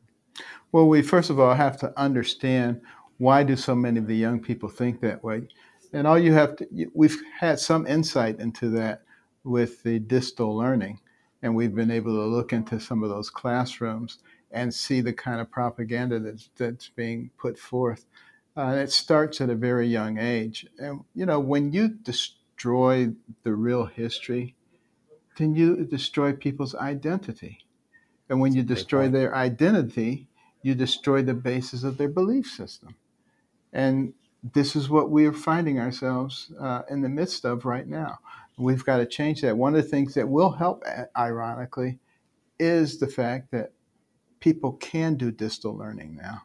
well 0.72 0.88
we 0.88 1.02
first 1.02 1.30
of 1.30 1.40
all 1.40 1.54
have 1.54 1.78
to 1.78 1.92
understand 2.00 2.80
why 3.18 3.44
do 3.44 3.56
so 3.56 3.76
many 3.76 4.00
of 4.00 4.08
the 4.08 4.16
young 4.16 4.40
people 4.40 4.70
think 4.70 5.02
that 5.02 5.22
way 5.24 5.42
and 5.92 6.08
all 6.08 6.18
you 6.18 6.32
have 6.32 6.56
to 6.56 6.66
we've 6.94 7.22
had 7.38 7.60
some 7.60 7.86
insight 7.86 8.40
into 8.40 8.70
that 8.70 9.02
with 9.46 9.84
the 9.84 10.00
distal 10.00 10.56
learning 10.56 11.00
and 11.42 11.56
we've 11.56 11.76
been 11.76 11.92
able 11.92 12.14
to 12.14 12.26
look 12.26 12.52
into 12.52 12.80
some 12.80 13.04
of 13.04 13.10
those 13.10 13.30
classrooms 13.30 14.20
and 14.52 14.74
see 14.74 15.02
the 15.02 15.14
kind 15.14 15.40
of 15.40 15.52
propaganda 15.52 16.20
that's, 16.20 16.50
that's 16.58 16.90
being 16.90 17.30
put 17.38 17.58
forth 17.58 18.06
uh, 18.58 18.78
it 18.80 18.92
starts 18.92 19.42
at 19.42 19.50
a 19.50 19.56
very 19.56 19.88
young 19.88 20.18
age 20.18 20.66
and 20.80 21.02
you 21.14 21.26
know 21.26 21.40
when 21.40 21.72
you 21.72 21.88
destroy 22.56 23.12
the 23.44 23.54
real 23.54 23.86
history, 23.86 24.56
then 25.38 25.56
you 25.56 25.84
destroy 25.84 26.32
people's 26.32 26.74
identity. 26.74 27.60
And 28.30 28.40
when 28.40 28.56
you 28.56 28.64
destroy 28.64 29.10
their 29.10 29.36
identity, 29.36 30.28
you 30.62 30.74
destroy 30.74 31.22
the 31.22 31.34
basis 31.34 31.84
of 31.84 31.98
their 31.98 32.08
belief 32.08 32.48
system. 32.48 32.96
And 33.74 34.14
this 34.42 34.76
is 34.76 34.90
what 34.90 35.12
we 35.12 35.26
are 35.26 35.34
finding 35.34 35.80
ourselves 35.80 36.52
uh, 36.60 36.84
in 36.90 37.02
the 37.02 37.10
midst 37.10 37.46
of 37.46 37.66
right 37.66 37.88
now. 37.88 38.20
We've 38.58 38.86
got 38.86 38.98
to 38.98 39.06
change 39.06 39.42
that. 39.42 39.58
One 39.58 39.76
of 39.76 39.84
the 39.84 39.90
things 39.90 40.14
that 40.14 40.30
will 40.30 40.52
help, 40.52 40.84
ironically, 41.18 42.00
is 42.60 43.00
the 43.00 43.08
fact 43.08 43.52
that 43.52 43.72
people 44.40 44.74
can 44.74 45.16
do 45.16 45.32
distal 45.32 45.76
learning 45.76 46.16
now 46.16 46.44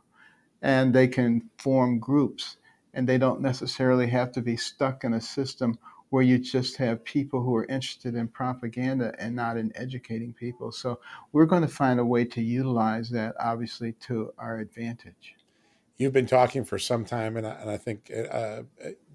and 0.62 0.92
they 0.92 1.06
can 1.06 1.48
form 1.58 1.98
groups 1.98 2.56
and 2.94 3.08
they 3.08 3.18
don't 3.18 3.40
necessarily 3.40 4.08
have 4.08 4.32
to 4.32 4.40
be 4.40 4.56
stuck 4.56 5.04
in 5.04 5.14
a 5.14 5.20
system 5.20 5.78
where 6.10 6.24
you 6.24 6.38
just 6.38 6.76
have 6.76 7.04
people 7.04 7.40
who 7.40 7.54
are 7.54 7.66
interested 7.66 8.16
in 8.16 8.26
propaganda 8.26 9.12
and 9.18 9.34
not 9.34 9.56
in 9.56 9.72
educating 9.76 10.32
people. 10.32 10.72
So 10.72 10.98
we're 11.32 11.46
going 11.46 11.62
to 11.62 11.68
find 11.68 12.00
a 12.00 12.04
way 12.04 12.24
to 12.24 12.42
utilize 12.42 13.10
that, 13.10 13.36
obviously, 13.38 13.92
to 14.06 14.32
our 14.36 14.58
advantage. 14.58 15.36
You've 15.98 16.12
been 16.12 16.26
talking 16.26 16.64
for 16.64 16.78
some 16.78 17.04
time, 17.04 17.36
and 17.36 17.46
I, 17.46 17.50
and 17.50 17.70
I 17.70 17.76
think 17.76 18.10
uh, 18.10 18.62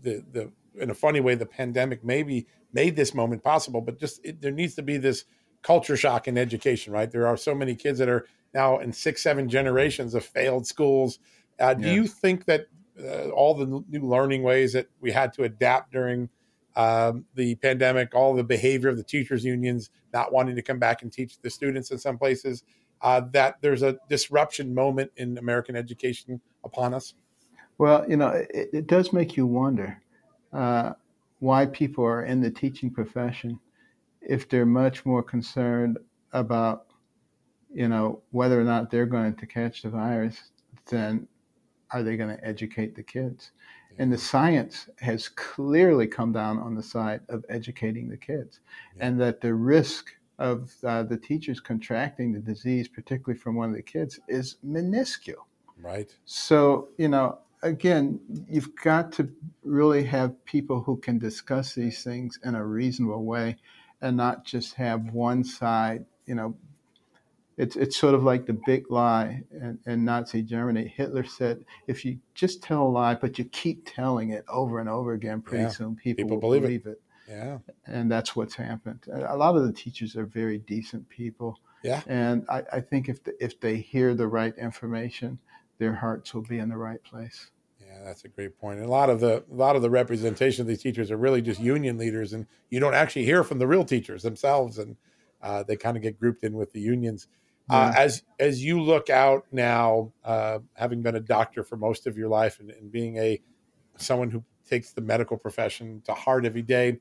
the 0.02 0.24
the 0.32 0.52
in 0.80 0.90
a 0.90 0.94
funny 0.94 1.20
way, 1.20 1.36
the 1.36 1.46
pandemic 1.46 2.04
maybe 2.04 2.48
made 2.76 2.96
this 2.96 3.16
moment 3.16 3.44
possible. 3.44 3.82
But 3.82 4.00
just 4.00 4.24
it, 4.24 4.42
there 4.42 4.52
needs 4.52 4.76
to 4.76 4.84
be 4.84 4.98
this 4.98 5.26
culture 5.64 5.98
shock 5.98 6.28
in 6.28 6.38
education, 6.38 6.94
right? 6.94 7.10
There 7.10 7.26
are 7.26 7.38
so 7.38 7.56
many 7.56 7.74
kids 7.74 7.98
that 7.98 8.10
are 8.10 8.28
now 8.54 8.78
in 8.78 8.94
six, 8.94 9.24
seven 9.24 9.50
generations 9.50 10.14
of 10.14 10.24
failed 10.24 10.68
schools. 10.68 11.18
Uh, 11.60 11.74
do 11.74 11.90
you 11.90 12.06
think 12.06 12.46
that 12.46 12.68
uh, 13.02 13.30
all 13.30 13.56
the 13.56 13.84
new 13.90 14.08
learning 14.08 14.44
ways 14.44 14.74
that 14.74 14.88
we 15.02 15.12
had 15.12 15.34
to 15.34 15.44
adapt 15.44 15.92
during 15.92 16.30
um, 16.76 17.26
the 17.36 17.56
pandemic, 17.56 18.14
all 18.14 18.36
the 18.36 18.44
behavior 18.44 18.90
of 18.90 18.98
the 18.98 19.04
teachers 19.04 19.44
unions 19.44 19.90
not 20.14 20.32
wanting 20.32 20.56
to 20.56 20.62
come 20.62 20.80
back 20.80 21.02
and 21.02 21.12
teach 21.12 21.40
the 21.40 21.50
students 21.50 21.92
in 21.92 21.98
some 21.98 22.18
places, 22.18 22.64
uh, 23.02 23.22
that 23.32 23.56
there's 23.62 23.82
a 23.82 23.98
disruption 24.10 24.74
moment 24.74 25.12
in 25.16 25.38
American 25.38 25.76
education 25.76 26.42
upon 26.64 26.94
us? 26.94 27.14
Well, 27.78 28.06
you 28.10 28.18
know, 28.18 28.30
it, 28.30 28.70
it 28.74 28.88
does 28.88 29.14
make 29.14 29.36
you 29.38 29.46
wonder 29.48 30.02
uh, 30.54 30.94
why 31.40 31.66
people 31.66 32.04
are 32.04 32.26
in 32.26 32.42
the 32.42 32.52
teaching 32.52 32.90
profession 32.90 33.60
if 34.22 34.50
they're 34.50 34.66
much 34.66 35.06
more 35.06 35.22
concerned 35.22 35.98
about, 36.34 36.88
you 37.74 37.88
know, 37.88 38.22
whether 38.32 38.60
or 38.60 38.64
not 38.64 38.90
they're 38.90 39.06
going 39.06 39.36
to 39.36 39.46
catch 39.46 39.82
the 39.82 39.90
virus 39.90 40.52
than 40.88 41.28
are 41.92 42.04
they 42.04 42.18
going 42.18 42.36
to 42.36 42.46
educate 42.46 42.96
the 42.96 43.04
kids? 43.04 43.52
And 43.98 44.12
the 44.12 44.18
science 44.18 44.90
has 45.00 45.30
clearly 45.30 46.08
come 46.08 46.34
down 46.34 46.58
on 46.60 46.76
the 46.76 46.84
side 46.84 47.22
of 47.30 47.46
educating 47.48 48.10
the 48.10 48.18
kids, 48.18 48.60
yeah. 48.98 49.08
and 49.08 49.22
that 49.22 49.40
the 49.40 49.54
risk 49.54 50.08
of 50.38 50.74
uh, 50.84 51.04
the 51.04 51.16
teachers 51.16 51.62
contracting 51.62 52.34
the 52.34 52.40
disease, 52.40 52.90
particularly 52.90 53.40
from 53.40 53.56
one 53.56 53.70
of 53.70 53.76
the 53.76 53.82
kids, 53.82 54.20
is 54.28 54.58
minuscule. 54.64 55.48
Right. 55.82 56.14
So, 56.26 56.90
you 56.98 57.08
know, 57.08 57.40
again, 57.66 58.20
you've 58.48 58.76
got 58.76 59.12
to 59.14 59.30
really 59.64 60.04
have 60.04 60.46
people 60.46 60.82
who 60.82 60.98
can 60.98 61.18
discuss 61.18 61.74
these 61.74 62.04
things 62.04 62.40
in 62.44 62.56
a 62.56 62.64
reasonable 62.64 63.26
way 63.26 63.58
and 64.02 64.16
not 64.16 64.46
just 64.46 64.76
have 64.76 65.12
one 65.12 65.44
side, 65.44 66.06
you 66.26 66.36
know, 66.36 66.56
it's 67.58 67.78
it's 67.78 67.96
sort 67.96 68.14
of 68.14 68.24
like 68.24 68.46
the 68.46 68.60
big 68.66 68.92
lie 68.92 69.42
in, 69.52 69.80
in, 69.86 70.04
Nazi 70.04 70.42
Germany. 70.42 70.94
Hitler 70.96 71.24
said, 71.24 71.64
if 71.88 72.04
you 72.04 72.20
just 72.34 72.62
tell 72.62 72.84
a 72.84 72.90
lie, 72.90 73.16
but 73.16 73.40
you 73.40 73.46
keep 73.46 73.90
telling 73.90 74.32
it 74.32 74.44
over 74.50 74.80
and 74.80 74.90
over 74.90 75.14
again, 75.14 75.42
pretty 75.42 75.64
yeah. 75.64 75.70
soon 75.70 75.96
people, 75.96 76.26
people 76.26 76.38
will 76.38 76.42
believe, 76.42 76.62
believe 76.64 76.86
it. 76.86 76.90
it. 76.90 77.02
Yeah. 77.30 77.58
And 77.88 78.12
that's 78.12 78.36
what's 78.36 78.56
happened. 78.56 79.06
A 79.08 79.38
lot 79.38 79.56
of 79.56 79.66
the 79.66 79.72
teachers 79.72 80.18
are 80.18 80.26
very 80.26 80.58
decent 80.60 81.08
people. 81.08 81.58
Yeah. 81.82 82.02
And 82.08 82.46
I, 82.50 82.64
I 82.74 82.82
think 82.82 83.08
if 83.08 83.24
the, 83.24 83.34
if 83.44 83.60
they 83.60 83.78
hear 83.78 84.14
the 84.14 84.28
right 84.28 84.54
information, 84.58 85.40
their 85.78 85.94
hearts 85.94 86.34
will 86.34 86.44
be 86.44 86.60
in 86.60 86.70
the 86.70 86.78
right 86.78 87.02
place. 87.04 87.52
That's 88.06 88.24
a 88.24 88.28
great 88.28 88.60
point. 88.60 88.78
And 88.78 88.88
a 88.88 88.92
lot 88.92 89.10
of 89.10 89.20
the 89.20 89.44
a 89.52 89.56
lot 89.56 89.76
of 89.76 89.82
the 89.82 89.90
representation 89.90 90.62
of 90.62 90.68
these 90.68 90.82
teachers 90.82 91.10
are 91.10 91.18
really 91.18 91.42
just 91.42 91.60
union 91.60 91.98
leaders, 91.98 92.34
and 92.34 92.46
you 92.70 92.80
don't 92.80 92.94
actually 92.94 93.26
hear 93.26 93.44
from 93.44 93.58
the 93.58 93.68
real 93.68 93.84
teachers 93.84 94.22
themselves, 94.22 94.78
and 94.78 94.96
uh, 95.42 95.64
they 95.64 95.76
kind 95.76 95.98
of 95.98 96.04
get 96.04 96.20
grouped 96.20 96.44
in 96.44 96.54
with 96.54 96.72
the 96.72 96.80
unions. 96.80 97.28
Uh, 97.68 97.92
as 97.98 98.22
as 98.40 98.64
you 98.64 98.80
look 98.80 99.10
out 99.10 99.46
now, 99.52 100.14
uh, 100.24 100.60
having 100.76 101.02
been 101.02 101.16
a 101.16 101.20
doctor 101.20 101.64
for 101.64 101.78
most 101.78 102.06
of 102.06 102.16
your 102.16 102.30
life 102.30 102.60
and, 102.60 102.70
and, 102.70 102.92
being 102.92 103.18
a 103.18 103.42
someone 103.98 104.30
who 104.30 104.44
takes 104.70 104.92
the 104.92 105.02
medical 105.02 105.36
profession 105.36 106.04
to 106.06 106.14
heart 106.14 106.46
every 106.46 106.62
day, 106.62 107.00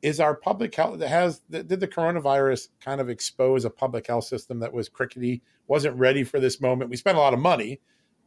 is 0.00 0.20
our 0.20 0.34
public 0.34 0.74
health 0.74 1.02
has 1.02 1.40
did 1.50 1.68
the 1.68 1.88
coronavirus 1.88 2.68
kind 2.80 2.98
of 2.98 3.10
expose 3.10 3.66
a 3.66 3.70
public 3.70 4.06
health 4.06 4.24
system 4.24 4.60
that 4.60 4.72
was 4.72 4.88
crickety, 4.88 5.42
wasn't 5.66 5.94
ready 5.98 6.24
for 6.24 6.40
this 6.40 6.62
moment? 6.62 6.88
We 6.88 6.96
spent 6.96 7.18
a 7.18 7.20
lot 7.20 7.34
of 7.34 7.40
money, 7.40 7.80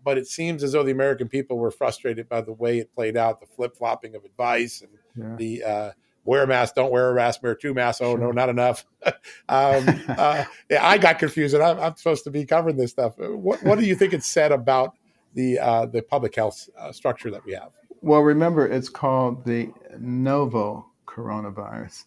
but 0.03 0.17
it 0.17 0.27
seems 0.27 0.63
as 0.63 0.71
though 0.71 0.83
the 0.83 0.91
American 0.91 1.27
people 1.27 1.57
were 1.57 1.71
frustrated 1.71 2.29
by 2.29 2.41
the 2.41 2.53
way 2.53 2.79
it 2.79 2.93
played 2.93 3.17
out, 3.17 3.39
the 3.39 3.47
flip 3.47 3.75
flopping 3.75 4.15
of 4.15 4.23
advice 4.25 4.81
and 4.81 4.91
yeah. 5.15 5.35
the 5.35 5.63
uh, 5.63 5.91
wear 6.25 6.43
a 6.43 6.47
mask, 6.47 6.75
don't 6.75 6.91
wear 6.91 7.11
a 7.11 7.15
mask, 7.15 7.41
wear 7.41 7.55
two 7.55 7.73
masks. 7.73 8.01
Oh, 8.01 8.15
no, 8.15 8.31
not 8.31 8.49
enough. 8.49 8.85
um, 9.05 9.13
uh, 9.49 10.45
yeah, 10.69 10.85
I 10.85 10.97
got 10.97 11.19
confused, 11.19 11.55
and 11.55 11.63
I'm, 11.63 11.79
I'm, 11.79 11.95
supposed 11.95 12.23
to 12.25 12.31
be 12.31 12.45
covering 12.45 12.77
this 12.77 12.91
stuff. 12.91 13.15
What, 13.17 13.63
what 13.63 13.79
do 13.79 13.85
you 13.85 13.95
think 13.95 14.13
it 14.13 14.23
said 14.23 14.51
about 14.51 14.95
the 15.33 15.59
uh, 15.59 15.85
the 15.85 16.01
public 16.01 16.35
health 16.35 16.69
uh, 16.77 16.91
structure 16.91 17.31
that 17.31 17.45
we 17.45 17.53
have? 17.53 17.71
Well, 18.01 18.21
remember, 18.21 18.67
it's 18.67 18.89
called 18.89 19.45
the 19.45 19.71
novel 19.97 20.85
coronavirus. 21.05 22.05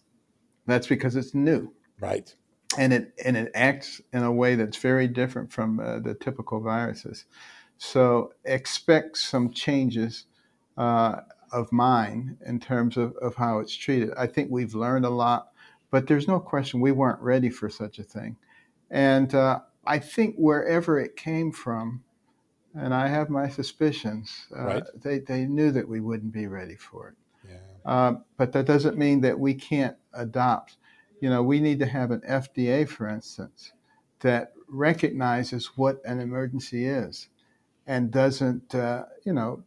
That's 0.65 0.87
because 0.87 1.15
it's 1.15 1.33
new, 1.33 1.73
right? 1.99 2.33
And 2.77 2.93
it 2.93 3.13
and 3.23 3.37
it 3.37 3.51
acts 3.53 4.01
in 4.13 4.23
a 4.23 4.31
way 4.31 4.55
that's 4.55 4.77
very 4.77 5.07
different 5.07 5.51
from 5.51 5.79
uh, 5.79 5.99
the 5.99 6.15
typical 6.15 6.61
viruses. 6.61 7.25
So 7.83 8.31
expect 8.45 9.17
some 9.17 9.51
changes 9.51 10.25
uh, 10.77 11.17
of 11.51 11.69
mine 11.73 12.37
in 12.45 12.61
terms 12.61 12.95
of, 12.95 13.13
of 13.17 13.35
how 13.35 13.59
it's 13.59 13.75
treated. 13.75 14.11
I 14.15 14.25
think 14.25 14.49
we've 14.49 14.73
learned 14.73 15.03
a 15.03 15.09
lot, 15.09 15.49
but 15.91 16.07
there's 16.07 16.25
no 16.25 16.39
question 16.39 16.79
we 16.79 16.93
weren't 16.93 17.19
ready 17.19 17.49
for 17.49 17.69
such 17.69 17.99
a 17.99 18.03
thing. 18.03 18.37
And 18.89 19.35
uh, 19.35 19.59
I 19.85 19.99
think 19.99 20.35
wherever 20.37 20.97
it 20.97 21.17
came 21.17 21.51
from, 21.51 22.05
and 22.73 22.93
I 22.93 23.09
have 23.09 23.29
my 23.29 23.49
suspicions, 23.49 24.47
uh, 24.57 24.63
right. 24.63 24.83
they, 24.95 25.19
they 25.19 25.45
knew 25.45 25.69
that 25.71 25.87
we 25.87 25.99
wouldn't 25.99 26.31
be 26.31 26.47
ready 26.47 26.77
for 26.77 27.09
it. 27.09 27.15
Yeah. 27.49 27.91
Uh, 27.91 28.13
but 28.37 28.53
that 28.53 28.65
doesn't 28.65 28.97
mean 28.97 29.19
that 29.21 29.37
we 29.37 29.53
can't 29.53 29.97
adopt. 30.13 30.77
You 31.19 31.29
know, 31.29 31.43
we 31.43 31.59
need 31.59 31.79
to 31.79 31.85
have 31.85 32.11
an 32.11 32.21
FDA, 32.21 32.87
for 32.87 33.09
instance, 33.09 33.73
that 34.21 34.53
recognizes 34.69 35.71
what 35.75 36.01
an 36.05 36.21
emergency 36.21 36.85
is 36.85 37.27
and 37.87 38.11
doesn't, 38.11 38.73
uh, 38.75 39.05
you 39.25 39.33
know, 39.33 39.63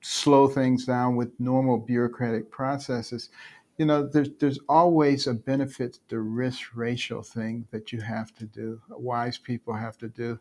slow 0.00 0.48
things 0.48 0.84
down 0.84 1.16
with 1.16 1.38
normal 1.40 1.78
bureaucratic 1.78 2.50
processes. 2.50 3.30
You 3.78 3.86
know, 3.86 4.06
there's 4.06 4.30
there's 4.38 4.58
always 4.68 5.26
a 5.26 5.34
benefit 5.34 5.98
to 6.08 6.20
risk 6.20 6.74
ratio 6.74 7.22
thing 7.22 7.66
that 7.72 7.92
you 7.92 8.00
have 8.00 8.34
to 8.36 8.46
do. 8.46 8.80
Wise 8.90 9.38
people 9.38 9.74
have 9.74 9.98
to 9.98 10.08
do, 10.08 10.38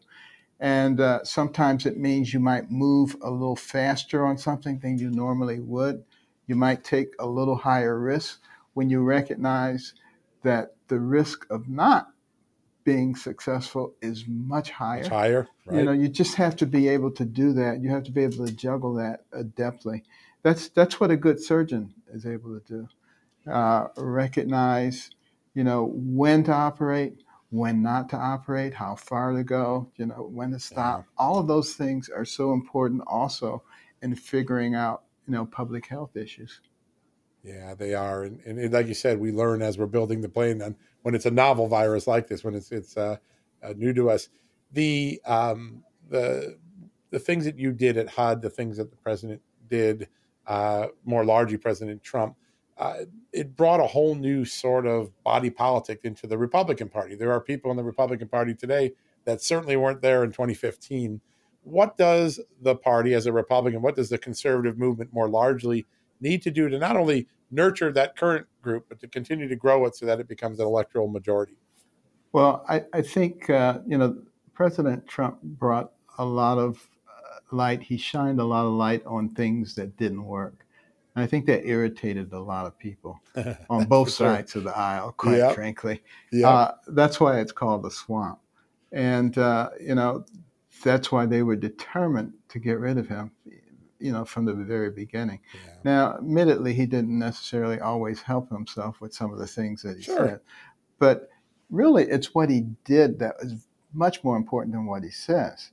and 0.59 0.99
uh, 1.01 1.23
sometimes 1.23 1.85
it 1.85 1.97
means 1.97 2.33
you 2.33 2.39
might 2.39 2.71
move 2.71 3.15
a 3.21 3.29
little 3.29 3.55
faster 3.57 4.25
on 4.25 4.37
something 4.37 4.79
than 4.79 4.97
you 4.97 5.09
normally 5.09 5.59
would. 5.59 6.03
You 6.47 6.55
might 6.55 6.83
take 6.83 7.13
a 7.19 7.27
little 7.27 7.57
higher 7.57 7.99
risk 7.99 8.41
when 8.73 8.89
you 8.89 9.01
recognize 9.01 9.93
that 10.43 10.75
the 10.87 10.99
risk 10.99 11.45
of 11.49 11.67
not 11.67 12.14
being 12.85 13.15
successful 13.15 13.95
is 14.01 14.23
much 14.27 14.69
higher. 14.69 15.01
Much 15.01 15.11
higher, 15.11 15.47
right. 15.65 15.79
You 15.79 15.83
know, 15.83 15.91
you 15.91 16.07
just 16.07 16.35
have 16.35 16.55
to 16.57 16.65
be 16.65 16.87
able 16.87 17.11
to 17.11 17.25
do 17.25 17.51
that. 17.53 17.81
You 17.81 17.89
have 17.89 18.03
to 18.03 18.11
be 18.11 18.23
able 18.23 18.45
to 18.45 18.53
juggle 18.53 18.93
that 18.93 19.29
adeptly. 19.31 20.03
That's 20.43 20.69
that's 20.69 20.99
what 20.99 21.11
a 21.11 21.17
good 21.17 21.41
surgeon 21.41 21.93
is 22.13 22.25
able 22.25 22.57
to 22.57 22.63
do. 22.65 23.51
Uh, 23.51 23.87
recognize, 23.97 25.09
you 25.53 25.63
know, 25.63 25.91
when 25.93 26.43
to 26.43 26.53
operate, 26.53 27.23
when 27.49 27.81
not 27.81 28.09
to 28.09 28.17
operate, 28.17 28.73
how 28.73 28.95
far 28.95 29.33
to 29.33 29.43
go, 29.43 29.89
you 29.97 30.05
know, 30.05 30.29
when 30.31 30.51
to 30.51 30.59
stop. 30.59 30.99
Yeah. 30.99 31.25
All 31.25 31.39
of 31.39 31.47
those 31.47 31.73
things 31.73 32.09
are 32.09 32.25
so 32.25 32.53
important 32.53 33.01
also 33.07 33.63
in 34.01 34.15
figuring 34.15 34.75
out, 34.75 35.03
you 35.27 35.33
know, 35.33 35.45
public 35.45 35.87
health 35.87 36.15
issues. 36.15 36.61
Yeah, 37.45 37.75
they 37.75 37.93
are, 37.93 38.23
and, 38.23 38.41
and, 38.43 38.73
like 38.73 38.87
you 38.87 38.95
said, 38.95 39.19
we 39.19 39.31
learn 39.31 39.61
as 39.61 39.77
we're 39.77 39.85
building 39.85 40.21
the 40.21 40.29
plane. 40.29 40.63
And 40.63 40.75
when 41.03 41.13
it's 41.13 41.27
a 41.27 41.31
novel 41.31 41.67
virus 41.67 42.07
like 42.07 42.27
this, 42.27 42.43
when 42.43 42.55
it's 42.55 42.71
it's 42.71 42.97
uh, 42.97 43.17
uh, 43.61 43.73
new 43.77 43.93
to 43.93 44.09
us, 44.09 44.29
the 44.71 45.21
um, 45.27 45.83
the 46.09 46.57
the 47.11 47.19
things 47.19 47.45
that 47.45 47.59
you 47.59 47.71
did 47.71 47.97
at 47.97 48.09
HUD, 48.09 48.41
the 48.41 48.49
things 48.49 48.77
that 48.77 48.89
the 48.89 48.97
president 48.97 49.43
did, 49.69 50.09
uh, 50.47 50.87
more 51.03 51.23
largely 51.23 51.55
President 51.57 52.01
Trump, 52.01 52.35
uh, 52.79 53.01
it 53.31 53.55
brought 53.55 53.79
a 53.79 53.85
whole 53.85 54.15
new 54.15 54.43
sort 54.43 54.87
of 54.87 55.11
body 55.23 55.51
politic 55.51 55.99
into 56.03 56.25
the 56.25 56.39
Republican 56.39 56.89
Party. 56.89 57.13
There 57.13 57.31
are 57.31 57.39
people 57.39 57.69
in 57.69 57.77
the 57.77 57.83
Republican 57.83 58.27
Party 58.27 58.55
today 58.55 58.93
that 59.25 59.43
certainly 59.43 59.75
weren't 59.75 60.01
there 60.01 60.23
in 60.23 60.31
2015. 60.31 61.21
What 61.61 61.95
does 61.95 62.39
the 62.59 62.75
party, 62.75 63.13
as 63.13 63.27
a 63.27 63.31
Republican, 63.31 63.83
what 63.83 63.95
does 63.95 64.09
the 64.09 64.17
conservative 64.17 64.79
movement 64.79 65.13
more 65.13 65.29
largely 65.29 65.85
need 66.21 66.41
to 66.43 66.51
do 66.51 66.69
to 66.69 66.77
not 66.77 66.95
only 66.95 67.27
nurture 67.51 67.91
that 67.91 68.15
current 68.15 68.45
group, 68.61 68.85
but 68.89 68.99
to 68.99 69.07
continue 69.07 69.47
to 69.47 69.55
grow 69.55 69.85
it 69.85 69.95
so 69.95 70.05
that 70.05 70.19
it 70.19 70.27
becomes 70.27 70.59
an 70.59 70.65
electoral 70.65 71.07
majority? 71.07 71.55
Well, 72.31 72.65
I, 72.67 72.83
I 72.93 73.01
think, 73.01 73.49
uh, 73.49 73.79
you 73.87 73.97
know, 73.97 74.17
President 74.53 75.07
Trump 75.07 75.41
brought 75.41 75.91
a 76.17 76.25
lot 76.25 76.57
of 76.57 76.87
uh, 77.07 77.55
light. 77.55 77.81
He 77.81 77.97
shined 77.97 78.39
a 78.39 78.43
lot 78.43 78.65
of 78.65 78.73
light 78.73 79.05
on 79.05 79.29
things 79.29 79.75
that 79.75 79.95
didn't 79.97 80.23
work. 80.23 80.65
And 81.15 81.23
I 81.23 81.27
think 81.27 81.45
that 81.45 81.65
irritated 81.65 82.33
a 82.33 82.39
lot 82.39 82.65
of 82.65 82.77
people 82.77 83.21
on 83.69 83.85
both 83.85 84.09
sides 84.09 84.51
sure. 84.51 84.59
of 84.59 84.65
the 84.65 84.77
aisle, 84.77 85.13
quite 85.13 85.37
yep. 85.37 85.55
frankly. 85.55 86.01
Yep. 86.33 86.45
Uh, 86.45 86.71
that's 86.89 87.19
why 87.19 87.39
it's 87.39 87.53
called 87.53 87.83
the 87.83 87.91
swamp. 87.91 88.39
And, 88.91 89.37
uh, 89.37 89.69
you 89.79 89.95
know, 89.95 90.25
that's 90.83 91.11
why 91.11 91.25
they 91.25 91.41
were 91.41 91.55
determined 91.55 92.33
to 92.49 92.59
get 92.59 92.79
rid 92.79 92.97
of 92.97 93.07
him 93.07 93.31
you 94.05 94.11
know, 94.11 94.23
from 94.23 94.45
the 94.45 94.53
very 94.53 94.91
beginning. 94.91 95.39
Yeah. 95.53 95.71
Now, 95.83 96.15
admittedly, 96.17 96.73
he 96.75 96.85
didn't 96.85 97.17
necessarily 97.17 97.79
always 97.79 98.21
help 98.21 98.49
himself 98.49 99.01
with 99.01 99.13
some 99.13 99.33
of 99.33 99.39
the 99.39 99.47
things 99.47 99.81
that 99.81 99.97
he 99.97 100.03
sure. 100.03 100.27
said, 100.27 100.39
but 100.99 101.29
really, 101.71 102.03
it's 102.03 102.35
what 102.35 102.51
he 102.51 102.67
did 102.83 103.17
that 103.19 103.35
was 103.41 103.67
much 103.93 104.23
more 104.23 104.37
important 104.37 104.75
than 104.75 104.85
what 104.85 105.03
he 105.03 105.09
says. 105.09 105.71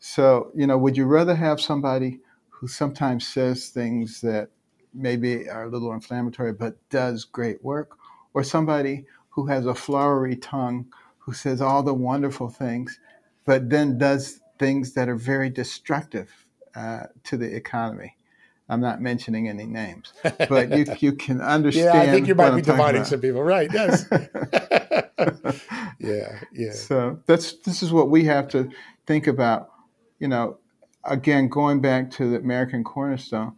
So, 0.00 0.50
you 0.56 0.66
know, 0.66 0.76
would 0.76 0.96
you 0.96 1.06
rather 1.06 1.36
have 1.36 1.60
somebody 1.60 2.18
who 2.48 2.66
sometimes 2.66 3.26
says 3.26 3.68
things 3.68 4.20
that 4.22 4.50
maybe 4.92 5.48
are 5.48 5.64
a 5.64 5.70
little 5.70 5.92
inflammatory 5.92 6.52
but 6.52 6.76
does 6.90 7.24
great 7.24 7.62
work, 7.62 7.96
or 8.34 8.42
somebody 8.42 9.06
who 9.30 9.46
has 9.46 9.66
a 9.66 9.74
flowery 9.74 10.34
tongue 10.34 10.86
who 11.18 11.32
says 11.32 11.60
all 11.60 11.84
the 11.84 11.94
wonderful 11.94 12.48
things 12.48 12.98
but 13.44 13.70
then 13.70 13.96
does 13.98 14.40
things 14.58 14.94
that 14.94 15.08
are 15.08 15.16
very 15.16 15.48
destructive 15.48 16.47
uh, 16.74 17.04
to 17.24 17.36
the 17.36 17.54
economy. 17.54 18.14
I'm 18.68 18.80
not 18.80 19.00
mentioning 19.00 19.48
any 19.48 19.64
names, 19.64 20.12
but 20.48 20.76
you 20.76 20.84
you 20.98 21.12
can 21.12 21.40
understand. 21.40 21.94
yeah, 21.94 22.02
I 22.02 22.06
think 22.12 22.28
you 22.28 22.34
might 22.34 22.54
be 22.54 22.62
dividing 22.62 23.04
some 23.04 23.20
people, 23.20 23.42
right? 23.42 23.70
Yes. 23.72 24.04
yeah, 25.98 26.40
yeah. 26.52 26.72
So 26.72 27.18
that's 27.26 27.54
this 27.60 27.82
is 27.82 27.92
what 27.92 28.10
we 28.10 28.24
have 28.24 28.48
to 28.48 28.70
think 29.06 29.26
about. 29.26 29.70
You 30.18 30.28
know, 30.28 30.58
again, 31.04 31.48
going 31.48 31.80
back 31.80 32.10
to 32.12 32.30
the 32.30 32.36
American 32.36 32.84
Cornerstone, 32.84 33.54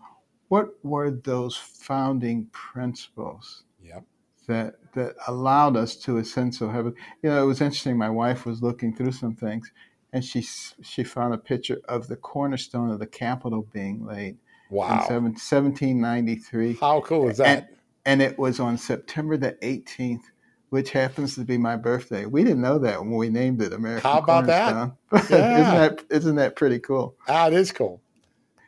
what 0.48 0.68
were 0.84 1.10
those 1.10 1.56
founding 1.56 2.46
principles? 2.52 3.64
Yep. 3.82 4.04
That 4.46 4.74
that 4.94 5.14
allowed 5.26 5.76
us 5.76 5.96
to 5.96 6.18
a 6.18 6.24
sense 6.24 6.60
of 6.60 6.70
heaven. 6.70 6.94
You 7.22 7.30
know, 7.30 7.42
it 7.42 7.46
was 7.46 7.60
interesting. 7.60 7.98
My 7.98 8.10
wife 8.10 8.46
was 8.46 8.62
looking 8.62 8.94
through 8.94 9.12
some 9.12 9.34
things, 9.34 9.72
and 10.12 10.24
she 10.24 10.42
she 10.42 11.04
found 11.04 11.34
a 11.34 11.38
picture 11.38 11.80
of 11.88 12.08
the 12.08 12.16
cornerstone 12.16 12.90
of 12.90 12.98
the 12.98 13.06
Capitol 13.06 13.66
being 13.72 14.04
laid. 14.04 14.38
Wow. 14.70 15.06
In 15.08 15.24
1793. 15.24 16.74
How 16.80 17.00
cool 17.00 17.28
is 17.28 17.38
that? 17.38 17.46
And, 17.46 17.66
and 18.06 18.22
it 18.22 18.38
was 18.38 18.60
on 18.60 18.78
September 18.78 19.36
the 19.36 19.52
18th, 19.62 20.22
which 20.68 20.92
happens 20.92 21.34
to 21.34 21.40
be 21.40 21.58
my 21.58 21.74
birthday. 21.76 22.24
We 22.26 22.44
didn't 22.44 22.62
know 22.62 22.78
that 22.78 23.00
when 23.00 23.16
we 23.16 23.30
named 23.30 23.60
it 23.62 23.72
American 23.72 24.08
How 24.08 24.18
about 24.18 24.46
Cornerstone. 24.46 24.96
that? 25.10 25.30
Yeah. 25.30 25.60
isn't 25.60 25.74
that 25.74 26.16
isn't 26.16 26.36
that 26.36 26.56
pretty 26.56 26.78
cool? 26.78 27.16
Ah, 27.28 27.48
it 27.48 27.54
is 27.54 27.72
cool. 27.72 28.00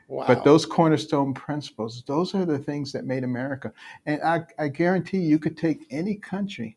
Wow. 0.08 0.24
But 0.26 0.44
those 0.44 0.66
cornerstone 0.66 1.32
principles, 1.32 2.02
those 2.06 2.34
are 2.34 2.44
the 2.44 2.58
things 2.58 2.92
that 2.92 3.06
made 3.06 3.24
America. 3.24 3.72
And 4.04 4.20
I, 4.22 4.42
I 4.58 4.68
guarantee 4.68 5.18
you 5.18 5.38
could 5.38 5.56
take 5.56 5.86
any 5.90 6.16
country 6.16 6.76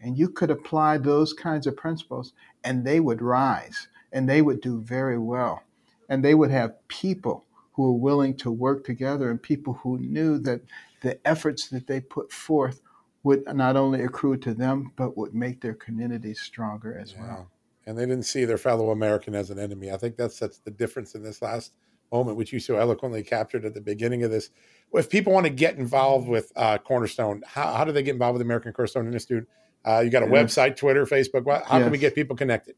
and 0.00 0.16
you 0.16 0.28
could 0.28 0.52
apply 0.52 0.98
those 0.98 1.32
kinds 1.32 1.66
of 1.66 1.76
principles 1.76 2.32
and 2.62 2.84
they 2.84 3.00
would 3.00 3.20
rise 3.22 3.88
and 4.12 4.28
they 4.28 4.42
would 4.42 4.60
do 4.60 4.80
very 4.80 5.18
well. 5.18 5.62
And 6.08 6.24
they 6.24 6.34
would 6.34 6.50
have 6.50 6.74
people 6.88 7.44
who 7.72 7.92
were 7.92 7.98
willing 7.98 8.36
to 8.38 8.50
work 8.50 8.84
together 8.84 9.30
and 9.30 9.42
people 9.42 9.74
who 9.74 9.98
knew 9.98 10.38
that 10.38 10.62
the 11.02 11.18
efforts 11.26 11.68
that 11.68 11.86
they 11.86 12.00
put 12.00 12.32
forth 12.32 12.80
would 13.22 13.44
not 13.54 13.76
only 13.76 14.02
accrue 14.02 14.36
to 14.36 14.54
them, 14.54 14.92
but 14.96 15.16
would 15.16 15.34
make 15.34 15.60
their 15.60 15.74
communities 15.74 16.40
stronger 16.40 16.96
as 16.98 17.12
Yeah. 17.12 17.22
well. 17.22 17.50
And 17.86 17.96
they 17.98 18.06
didn't 18.06 18.24
see 18.24 18.44
their 18.44 18.58
fellow 18.58 18.90
American 18.90 19.34
as 19.34 19.50
an 19.50 19.58
enemy. 19.58 19.92
I 19.92 19.96
think 19.96 20.16
that's 20.16 20.38
that's 20.38 20.58
the 20.58 20.70
difference 20.70 21.14
in 21.14 21.22
this 21.22 21.42
last 21.42 21.72
moment, 22.12 22.36
which 22.36 22.52
you 22.52 22.58
so 22.60 22.76
eloquently 22.76 23.22
captured 23.22 23.64
at 23.64 23.74
the 23.74 23.80
beginning 23.80 24.22
of 24.22 24.30
this. 24.30 24.50
If 24.92 25.10
people 25.10 25.32
want 25.32 25.46
to 25.46 25.52
get 25.52 25.76
involved 25.76 26.28
with 26.28 26.52
uh, 26.56 26.78
Cornerstone, 26.78 27.42
how, 27.46 27.74
how 27.74 27.84
do 27.84 27.92
they 27.92 28.02
get 28.02 28.12
involved 28.14 28.34
with 28.34 28.40
the 28.40 28.46
American 28.46 28.72
Cornerstone 28.72 29.12
Institute? 29.12 29.48
Uh, 29.84 30.00
you 30.00 30.10
got 30.10 30.22
a 30.22 30.26
Yes. 30.26 30.54
website, 30.56 30.76
Twitter, 30.76 31.04
Facebook. 31.04 31.44
How 31.64 31.78
can 31.80 31.90
we 31.90 31.98
get 31.98 32.14
people 32.14 32.36
connected? 32.36 32.74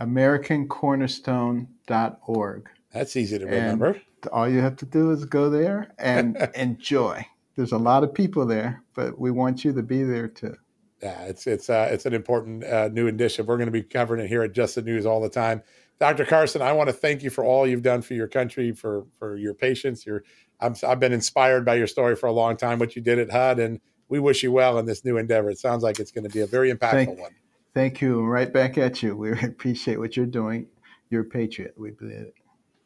AmericanCornerstone.org. 0.00 2.68
That's 2.92 3.16
easy 3.16 3.38
to 3.38 3.44
And- 3.44 3.52
remember. 3.52 4.00
all 4.32 4.48
you 4.48 4.60
have 4.60 4.76
to 4.76 4.86
do 4.86 5.10
is 5.10 5.24
go 5.24 5.50
there 5.50 5.88
and 5.98 6.36
enjoy. 6.54 7.26
There's 7.56 7.72
a 7.72 7.78
lot 7.78 8.04
of 8.04 8.14
people 8.14 8.46
there, 8.46 8.82
but 8.94 9.18
we 9.18 9.30
want 9.30 9.64
you 9.64 9.72
to 9.72 9.82
be 9.82 10.02
there 10.04 10.28
too. 10.28 10.56
Yeah, 11.02 11.22
it's 11.24 11.46
it's 11.46 11.70
uh, 11.70 11.88
it's 11.92 12.06
an 12.06 12.14
important 12.14 12.64
uh, 12.64 12.88
new 12.88 13.06
initiative. 13.06 13.46
We're 13.46 13.56
going 13.56 13.68
to 13.68 13.72
be 13.72 13.82
covering 13.84 14.24
it 14.24 14.28
here 14.28 14.42
at 14.42 14.52
Just 14.52 14.74
the 14.74 14.82
News 14.82 15.06
all 15.06 15.20
the 15.20 15.28
time. 15.28 15.62
Dr. 16.00 16.24
Carson, 16.24 16.60
I 16.62 16.72
want 16.72 16.88
to 16.88 16.92
thank 16.92 17.22
you 17.22 17.30
for 17.30 17.44
all 17.44 17.66
you've 17.68 17.82
done 17.82 18.02
for 18.02 18.14
your 18.14 18.26
country, 18.26 18.72
for 18.72 19.04
for 19.18 19.36
your 19.36 19.54
patients. 19.54 20.04
Your 20.04 20.24
I'm, 20.60 20.74
I've 20.86 20.98
been 20.98 21.12
inspired 21.12 21.64
by 21.64 21.76
your 21.76 21.86
story 21.86 22.16
for 22.16 22.26
a 22.26 22.32
long 22.32 22.56
time. 22.56 22.80
What 22.80 22.96
you 22.96 23.02
did 23.02 23.20
at 23.20 23.30
HUD, 23.30 23.60
and 23.60 23.80
we 24.08 24.18
wish 24.18 24.42
you 24.42 24.50
well 24.50 24.76
in 24.80 24.86
this 24.86 25.04
new 25.04 25.18
endeavor. 25.18 25.50
It 25.50 25.58
sounds 25.60 25.84
like 25.84 26.00
it's 26.00 26.10
going 26.10 26.24
to 26.24 26.30
be 26.30 26.40
a 26.40 26.46
very 26.48 26.72
impactful 26.72 26.90
Thank- 27.06 27.20
one. 27.20 27.30
Thank 27.78 28.00
you. 28.00 28.18
and 28.18 28.28
Right 28.28 28.52
back 28.52 28.76
at 28.76 29.04
you. 29.04 29.14
We 29.14 29.30
appreciate 29.42 30.00
what 30.00 30.16
you're 30.16 30.26
doing. 30.26 30.66
You're 31.10 31.20
a 31.20 31.24
patriot. 31.24 31.74
We 31.76 31.92
believe 31.92 32.16
it. 32.16 32.34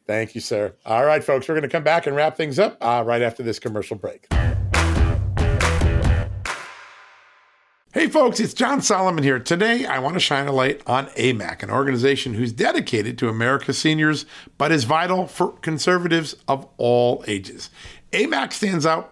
Thank 0.06 0.34
you, 0.34 0.42
sir. 0.42 0.74
All 0.84 1.06
right, 1.06 1.24
folks, 1.24 1.48
we're 1.48 1.54
going 1.54 1.62
to 1.62 1.70
come 1.70 1.82
back 1.82 2.06
and 2.06 2.14
wrap 2.14 2.36
things 2.36 2.58
up 2.58 2.76
uh, 2.78 3.02
right 3.06 3.22
after 3.22 3.42
this 3.42 3.58
commercial 3.58 3.96
break. 3.96 4.26
Hey, 7.94 8.08
folks, 8.08 8.38
it's 8.38 8.52
John 8.52 8.82
Solomon 8.82 9.24
here. 9.24 9.38
Today, 9.38 9.86
I 9.86 9.98
want 9.98 10.12
to 10.12 10.20
shine 10.20 10.46
a 10.46 10.52
light 10.52 10.82
on 10.86 11.06
AMAC, 11.06 11.62
an 11.62 11.70
organization 11.70 12.34
who's 12.34 12.52
dedicated 12.52 13.16
to 13.16 13.30
America's 13.30 13.78
seniors, 13.78 14.26
but 14.58 14.72
is 14.72 14.84
vital 14.84 15.26
for 15.26 15.52
conservatives 15.52 16.36
of 16.46 16.68
all 16.76 17.24
ages. 17.26 17.70
AMAC 18.12 18.52
stands 18.52 18.84
out 18.84 19.11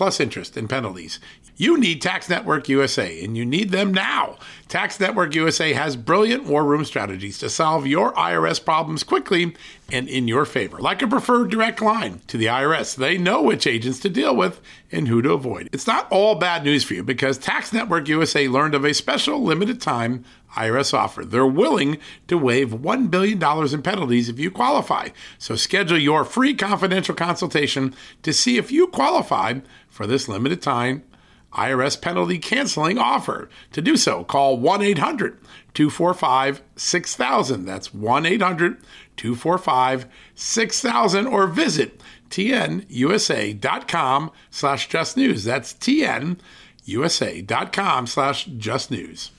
plus 0.00 0.18
interest 0.18 0.56
and 0.56 0.70
penalties. 0.70 1.20
You 1.58 1.78
need 1.78 2.00
Tax 2.00 2.26
Network 2.26 2.70
USA, 2.70 3.22
and 3.22 3.36
you 3.36 3.44
need 3.44 3.68
them 3.68 3.92
now. 3.92 4.38
Tax 4.66 4.98
Network 4.98 5.34
USA 5.34 5.74
has 5.74 5.94
brilliant 5.94 6.44
war 6.44 6.64
room 6.64 6.86
strategies 6.86 7.36
to 7.40 7.50
solve 7.50 7.86
your 7.86 8.14
IRS 8.14 8.64
problems 8.64 9.02
quickly 9.02 9.54
and 9.92 10.08
in 10.08 10.28
your 10.28 10.44
favor, 10.44 10.78
like 10.78 11.02
a 11.02 11.08
preferred 11.08 11.50
direct 11.50 11.80
line 11.80 12.20
to 12.26 12.36
the 12.36 12.46
IRS. 12.46 12.96
They 12.96 13.18
know 13.18 13.42
which 13.42 13.66
agents 13.66 13.98
to 14.00 14.08
deal 14.08 14.34
with 14.34 14.60
and 14.92 15.08
who 15.08 15.22
to 15.22 15.32
avoid. 15.32 15.68
It's 15.72 15.86
not 15.86 16.10
all 16.10 16.34
bad 16.34 16.64
news 16.64 16.84
for 16.84 16.94
you 16.94 17.02
because 17.02 17.38
Tax 17.38 17.72
Network 17.72 18.08
USA 18.08 18.48
learned 18.48 18.74
of 18.74 18.84
a 18.84 18.94
special 18.94 19.42
limited 19.42 19.80
time 19.80 20.24
IRS 20.56 20.92
offer. 20.92 21.24
They're 21.24 21.46
willing 21.46 21.98
to 22.28 22.36
waive 22.36 22.70
$1 22.70 23.10
billion 23.10 23.42
in 23.74 23.82
penalties 23.82 24.28
if 24.28 24.38
you 24.38 24.50
qualify. 24.50 25.08
So 25.38 25.56
schedule 25.56 25.98
your 25.98 26.24
free 26.24 26.54
confidential 26.54 27.14
consultation 27.14 27.94
to 28.22 28.32
see 28.32 28.56
if 28.56 28.72
you 28.72 28.88
qualify 28.88 29.60
for 29.88 30.06
this 30.06 30.28
limited 30.28 30.62
time 30.62 31.04
IRS 31.52 32.00
penalty 32.00 32.38
canceling 32.38 32.98
offer. 32.98 33.48
To 33.72 33.82
do 33.82 33.96
so, 33.96 34.24
call 34.24 34.56
1 34.58 34.82
800 34.82 35.38
245 35.74 36.62
6000. 36.76 37.64
That's 37.64 37.92
1 37.92 38.26
800 38.26 38.80
245 39.20 40.06
6000 40.34 41.26
or 41.26 41.46
visit 41.46 42.00
tnusa.com 42.30 44.30
slash 44.50 44.88
just 44.88 45.18
news. 45.18 45.44
That's 45.44 45.74
tnusa.com 45.74 46.38
slash 48.06 48.46
just 48.46 48.90
news. 48.90 49.30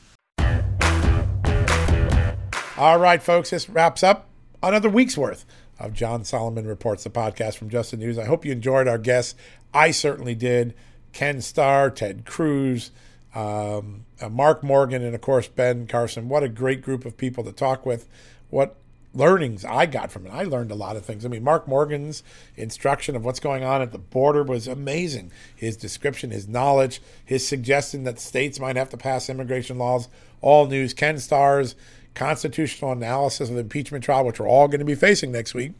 All 2.77 2.99
right, 2.99 3.23
folks, 3.23 3.49
this 3.49 3.67
wraps 3.69 4.03
up 4.03 4.29
another 4.61 4.89
week's 4.89 5.17
worth 5.17 5.45
of 5.79 5.93
John 5.93 6.23
Solomon 6.23 6.67
Reports, 6.67 7.03
the 7.03 7.09
podcast 7.09 7.55
from 7.55 7.69
Just 7.69 7.89
the 7.89 7.97
News. 7.97 8.19
I 8.19 8.25
hope 8.25 8.45
you 8.45 8.51
enjoyed 8.51 8.87
our 8.87 8.99
guests. 8.99 9.33
I 9.73 9.89
certainly 9.89 10.35
did. 10.35 10.75
Ken 11.11 11.41
Starr, 11.41 11.89
Ted 11.89 12.25
Cruz, 12.25 12.91
um, 13.33 14.05
uh, 14.21 14.29
Mark 14.29 14.63
Morgan, 14.63 15.03
and 15.03 15.15
of 15.15 15.21
course 15.21 15.47
Ben 15.47 15.87
Carson. 15.87 16.29
What 16.29 16.43
a 16.43 16.49
great 16.49 16.83
group 16.83 17.03
of 17.03 17.17
people 17.17 17.43
to 17.45 17.51
talk 17.51 17.83
with. 17.83 18.07
What 18.51 18.75
learnings 19.13 19.65
I 19.65 19.85
got 19.85 20.11
from 20.11 20.25
it. 20.25 20.31
I 20.31 20.43
learned 20.43 20.71
a 20.71 20.75
lot 20.75 20.95
of 20.95 21.05
things. 21.05 21.25
I 21.25 21.29
mean, 21.29 21.43
Mark 21.43 21.67
Morgan's 21.67 22.23
instruction 22.55 23.15
of 23.15 23.25
what's 23.25 23.39
going 23.39 23.63
on 23.63 23.81
at 23.81 23.91
the 23.91 23.97
border 23.97 24.43
was 24.43 24.67
amazing. 24.67 25.31
His 25.55 25.75
description, 25.75 26.31
his 26.31 26.47
knowledge, 26.47 27.01
his 27.23 27.47
suggestion 27.47 28.03
that 28.05 28.19
states 28.19 28.59
might 28.59 28.77
have 28.77 28.89
to 28.89 28.97
pass 28.97 29.29
immigration 29.29 29.77
laws, 29.77 30.07
all 30.41 30.67
news. 30.67 30.93
Ken 30.93 31.17
Starr's 31.17 31.75
constitutional 32.15 32.91
analysis 32.91 33.49
of 33.49 33.55
the 33.55 33.61
impeachment 33.61 34.03
trial, 34.03 34.25
which 34.25 34.39
we're 34.39 34.47
all 34.47 34.67
going 34.67 34.79
to 34.79 34.85
be 34.85 34.95
facing 34.95 35.31
next 35.31 35.53
week. 35.53 35.73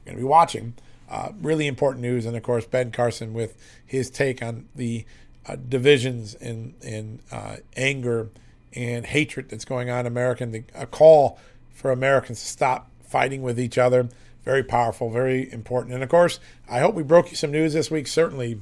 We're 0.00 0.12
going 0.12 0.16
to 0.16 0.22
be 0.22 0.28
watching. 0.28 0.74
Uh, 1.10 1.32
really 1.40 1.66
important 1.66 2.02
news, 2.02 2.26
and 2.26 2.36
of 2.36 2.42
course 2.42 2.66
Ben 2.66 2.90
Carson 2.90 3.32
with 3.32 3.56
his 3.84 4.10
take 4.10 4.42
on 4.42 4.68
the 4.74 5.06
uh, 5.46 5.56
divisions 5.56 6.34
and 6.34 6.74
and 6.84 7.20
uh, 7.32 7.56
anger 7.76 8.28
and 8.74 9.06
hatred 9.06 9.48
that's 9.48 9.64
going 9.64 9.88
on 9.88 10.00
in 10.00 10.06
America, 10.06 10.44
and 10.44 10.52
the, 10.52 10.64
a 10.74 10.86
call 10.86 11.38
for 11.78 11.92
Americans 11.92 12.40
to 12.40 12.46
stop 12.46 12.90
fighting 13.00 13.40
with 13.40 13.58
each 13.58 13.78
other. 13.78 14.08
Very 14.44 14.64
powerful, 14.64 15.10
very 15.10 15.50
important, 15.52 15.94
and 15.94 16.02
of 16.02 16.08
course, 16.08 16.40
I 16.68 16.80
hope 16.80 16.94
we 16.94 17.02
broke 17.02 17.30
you 17.30 17.36
some 17.36 17.52
news 17.52 17.72
this 17.72 17.90
week. 17.90 18.06
Certainly, 18.06 18.60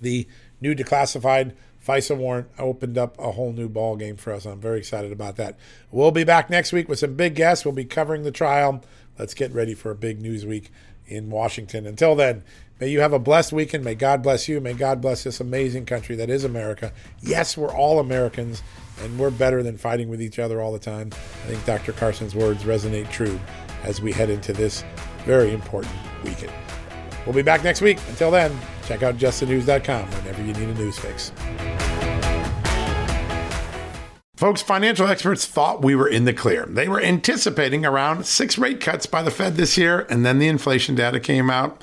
the 0.00 0.28
new 0.60 0.74
declassified 0.74 1.54
FISA 1.84 2.16
warrant 2.16 2.48
opened 2.58 2.96
up 2.96 3.18
a 3.18 3.32
whole 3.32 3.52
new 3.52 3.68
ball 3.68 3.96
game 3.96 4.16
for 4.16 4.32
us. 4.32 4.44
I'm 4.44 4.60
very 4.60 4.78
excited 4.78 5.10
about 5.10 5.36
that. 5.36 5.56
We'll 5.90 6.10
be 6.10 6.24
back 6.24 6.48
next 6.48 6.72
week 6.72 6.88
with 6.88 6.98
some 6.98 7.14
big 7.14 7.34
guests. 7.34 7.64
We'll 7.64 7.72
be 7.72 7.84
covering 7.84 8.22
the 8.22 8.30
trial. 8.30 8.84
Let's 9.18 9.34
get 9.34 9.52
ready 9.52 9.74
for 9.74 9.90
a 9.90 9.96
big 9.96 10.20
news 10.20 10.46
week 10.46 10.70
in 11.06 11.30
Washington. 11.30 11.86
Until 11.86 12.14
then, 12.14 12.44
may 12.78 12.88
you 12.88 13.00
have 13.00 13.12
a 13.12 13.18
blessed 13.18 13.52
weekend. 13.52 13.84
May 13.84 13.94
God 13.94 14.22
bless 14.22 14.46
you. 14.48 14.60
May 14.60 14.74
God 14.74 15.00
bless 15.00 15.24
this 15.24 15.40
amazing 15.40 15.86
country 15.86 16.14
that 16.16 16.30
is 16.30 16.44
America. 16.44 16.92
Yes, 17.20 17.56
we're 17.56 17.74
all 17.74 17.98
Americans, 17.98 18.62
and 19.02 19.18
we're 19.18 19.30
better 19.30 19.62
than 19.62 19.76
fighting 19.76 20.08
with 20.08 20.20
each 20.22 20.38
other 20.38 20.60
all 20.60 20.72
the 20.72 20.78
time. 20.78 21.10
I 21.12 21.48
think 21.48 21.64
Dr. 21.64 21.92
Carson's 21.92 22.34
words 22.34 22.64
resonate 22.64 23.10
true 23.10 23.38
as 23.82 24.00
we 24.00 24.12
head 24.12 24.30
into 24.30 24.52
this 24.52 24.84
very 25.24 25.52
important 25.52 25.92
weekend. 26.24 26.52
We'll 27.26 27.34
be 27.34 27.42
back 27.42 27.62
next 27.62 27.80
week. 27.80 27.98
Until 28.08 28.30
then, 28.30 28.56
check 28.86 29.02
out 29.02 29.16
justthenews.com 29.16 30.10
whenever 30.10 30.42
you 30.42 30.54
need 30.54 30.68
a 30.68 30.74
news 30.74 30.98
fix. 30.98 31.32
Folks, 34.38 34.62
financial 34.62 35.08
experts 35.08 35.46
thought 35.46 35.82
we 35.82 35.96
were 35.96 36.08
in 36.08 36.24
the 36.24 36.32
clear. 36.32 36.64
They 36.64 36.88
were 36.88 37.00
anticipating 37.00 37.84
around 37.84 38.24
six 38.24 38.56
rate 38.56 38.80
cuts 38.80 39.04
by 39.04 39.22
the 39.22 39.32
Fed 39.32 39.56
this 39.56 39.76
year, 39.76 40.06
and 40.08 40.24
then 40.24 40.38
the 40.38 40.46
inflation 40.46 40.94
data 40.94 41.18
came 41.18 41.50
out 41.50 41.82